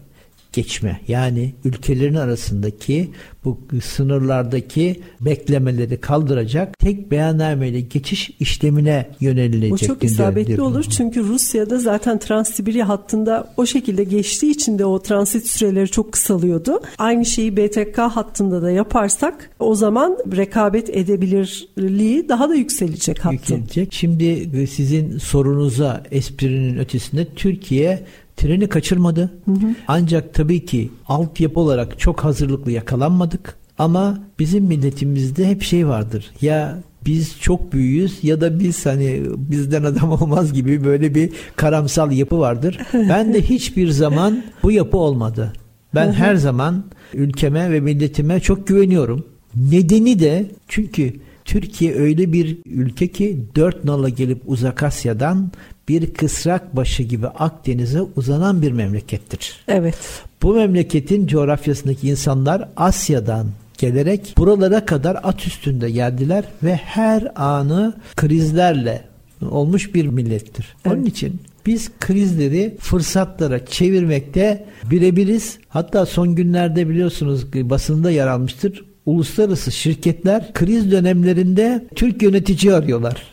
[0.52, 3.10] geçme yani ülkelerin arasındaki
[3.44, 9.72] bu sınırlardaki beklemeleri kaldıracak tek beyannameyle geçiş işlemine yönelilecek.
[9.72, 15.02] Bu çok isabetli olur çünkü Rusya'da zaten Trans-Sibirya hattında o şekilde geçtiği için de o
[15.02, 16.80] transit süreleri çok kısalıyordu.
[16.98, 23.32] Aynı şeyi BTK hattında da yaparsak o zaman rekabet edebilirliği daha da yükselecek hattın.
[23.32, 23.92] Yükselecek.
[23.92, 28.04] Şimdi sizin sorunuza esprinin ötesinde Türkiye
[28.38, 29.30] treni kaçırmadı.
[29.44, 29.74] Hı hı.
[29.88, 33.56] Ancak tabii ki altyapı olarak çok hazırlıklı yakalanmadık.
[33.78, 36.30] Ama bizim milletimizde hep şey vardır.
[36.42, 42.12] Ya biz çok büyüyüz ya da biz hani bizden adam olmaz gibi böyle bir karamsal
[42.12, 42.78] yapı vardır.
[42.92, 45.52] Ben de hiçbir zaman bu yapı olmadı.
[45.94, 46.84] Ben her zaman
[47.14, 49.24] ülkeme ve milletime çok güveniyorum.
[49.56, 51.12] Nedeni de çünkü
[51.44, 55.50] Türkiye öyle bir ülke ki dört nala gelip Uzak Asya'dan
[55.88, 59.64] bir kısrak başı gibi Akdeniz'e uzanan bir memlekettir.
[59.68, 59.98] Evet.
[60.42, 63.46] Bu memleketin coğrafyasındaki insanlar Asya'dan
[63.78, 69.04] gelerek buralara kadar at üstünde geldiler ve her anı krizlerle
[69.50, 70.76] olmuş bir millettir.
[70.84, 70.96] Evet.
[70.96, 75.58] Onun için biz krizleri fırsatlara çevirmekte birebiriz.
[75.68, 78.84] Hatta son günlerde biliyorsunuz basında yer almıştır.
[79.06, 83.30] Uluslararası şirketler kriz dönemlerinde Türk yönetici arıyorlar.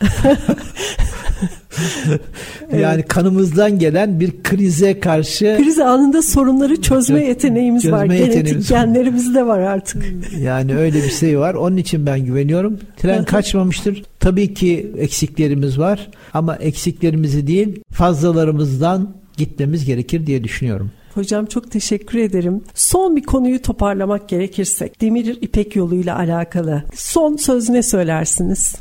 [2.72, 3.08] yani evet.
[3.08, 8.04] kanımızdan gelen bir krize karşı kriz anında sorunları çözme yeteneğimiz çözme var.
[8.06, 10.04] Genetik genlerimiz de var artık.
[10.40, 11.54] Yani öyle bir şey var.
[11.54, 12.78] Onun için ben güveniyorum.
[12.96, 14.04] Tren kaçmamıştır.
[14.20, 20.90] Tabii ki eksiklerimiz var ama eksiklerimizi değil fazlalarımızdan gitmemiz gerekir diye düşünüyorum.
[21.14, 22.62] Hocam çok teşekkür ederim.
[22.74, 26.82] Son bir konuyu toparlamak gerekirsek Demir İpek yoluyla alakalı.
[26.94, 28.74] Son söz ne söylersiniz?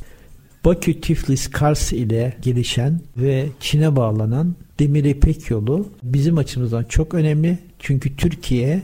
[0.66, 7.58] Bakü Tiflis Kars ile gelişen ve Çin'e bağlanan Demir İpek yolu bizim açımızdan çok önemli.
[7.80, 8.84] Çünkü Türkiye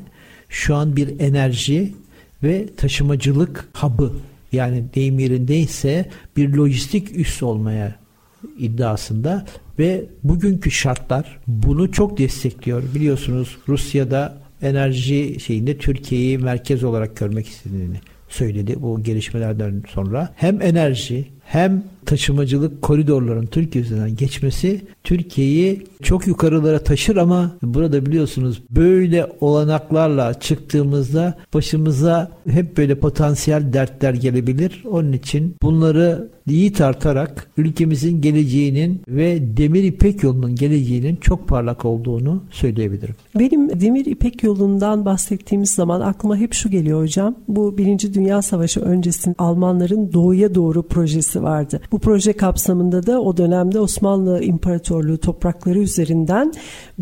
[0.50, 1.94] şu an bir enerji
[2.44, 4.14] ve taşımacılık hub'ı
[4.52, 7.96] yani deyim yerindeyse bir lojistik üs olmaya
[8.58, 9.46] iddiasında
[9.80, 12.84] ve bugünkü şartlar bunu çok destekliyor.
[12.96, 17.98] Biliyorsunuz Rusya'da enerji şeyinde Türkiye'yi merkez olarak görmek istediğini
[18.30, 20.34] söyledi bu gelişmelerden sonra.
[20.36, 28.64] Hem enerji hem taşımacılık koridorların Türkiye üzerinden geçmesi Türkiye'yi çok yukarılara taşır ama burada biliyorsunuz
[28.70, 34.84] böyle olanaklarla çıktığımızda başımıza hep böyle potansiyel dertler gelebilir.
[34.92, 42.44] Onun için bunları iyi tartarak ülkemizin geleceğinin ve Demir İpek yolunun geleceğinin çok parlak olduğunu
[42.52, 43.16] söyleyebilirim.
[43.40, 47.36] Benim Demir İpek yolundan bahsettiğimiz zaman aklıma hep şu geliyor hocam.
[47.48, 51.82] Bu Birinci Dünya Savaşı öncesinde Almanların doğuya doğru projesi vardı.
[51.92, 56.54] Bu proje kapsamında da o dönemde Osmanlı İmparatorluğu toprakları üzerinden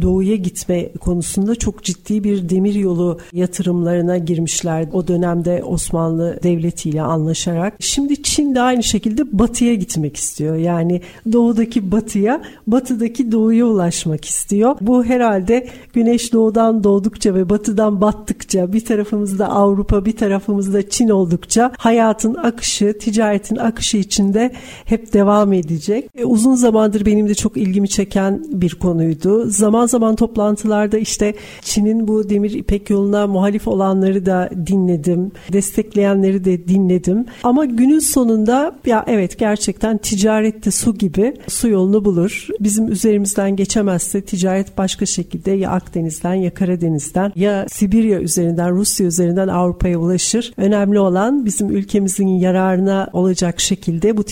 [0.02, 4.88] doğuya gitme konusunda çok ciddi bir demir yolu yatırımlarına girmişler.
[4.94, 7.74] O dönemde Osmanlı Devleti ile anlaşarak.
[7.80, 10.56] Şimdi Çin de aynı şekilde batıya gitmek istiyor.
[10.56, 14.76] Yani doğudaki batıya, batıdaki doğuya ulaşmak istiyor.
[14.82, 21.72] Bu herhalde güneş doğudan doğdukça ve batıdan battıkça bir tarafımızda Avrupa bir tarafımızda Çin oldukça
[21.78, 24.52] hayatın akışı, ticaretin akışı içinde
[24.86, 26.10] hep devam edecek.
[26.18, 29.50] E, uzun zamandır benim de çok ilgimi çeken bir konuydu.
[29.50, 35.32] Zaman zaman toplantılarda işte Çin'in bu demir ipek yoluna muhalif olanları da dinledim.
[35.54, 37.26] Destekleyenleri de dinledim.
[37.44, 42.48] Ama günün sonunda ya evet gerçekten ticarette su gibi su yolunu bulur.
[42.60, 49.48] Bizim üzerimizden geçemezse ticaret başka şekilde ya Akdeniz'den ya Karadeniz'den ya Sibirya üzerinden Rusya üzerinden
[49.48, 50.54] Avrupa'ya ulaşır.
[50.58, 54.24] Önemli olan bizim ülkemizin yararına olacak şekilde bu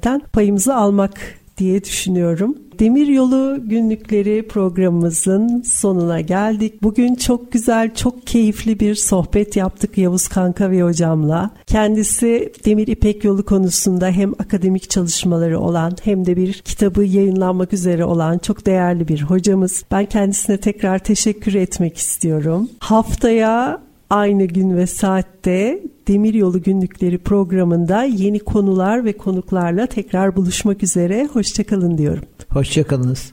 [0.00, 1.20] ticaretten payımızı almak
[1.58, 2.54] diye düşünüyorum.
[2.78, 6.82] Demir Yolu günlükleri programımızın sonuna geldik.
[6.82, 11.50] Bugün çok güzel, çok keyifli bir sohbet yaptık Yavuz Kanka ve hocamla.
[11.66, 18.04] Kendisi Demir İpek Yolu konusunda hem akademik çalışmaları olan hem de bir kitabı yayınlanmak üzere
[18.04, 19.84] olan çok değerli bir hocamız.
[19.90, 22.68] Ben kendisine tekrar teşekkür etmek istiyorum.
[22.78, 23.80] Haftaya
[24.10, 31.28] aynı gün ve saatte Demiryolu Günlükleri programında yeni konular ve konuklarla tekrar buluşmak üzere.
[31.32, 32.24] Hoşçakalın diyorum.
[32.48, 33.32] Hoşçakalınız.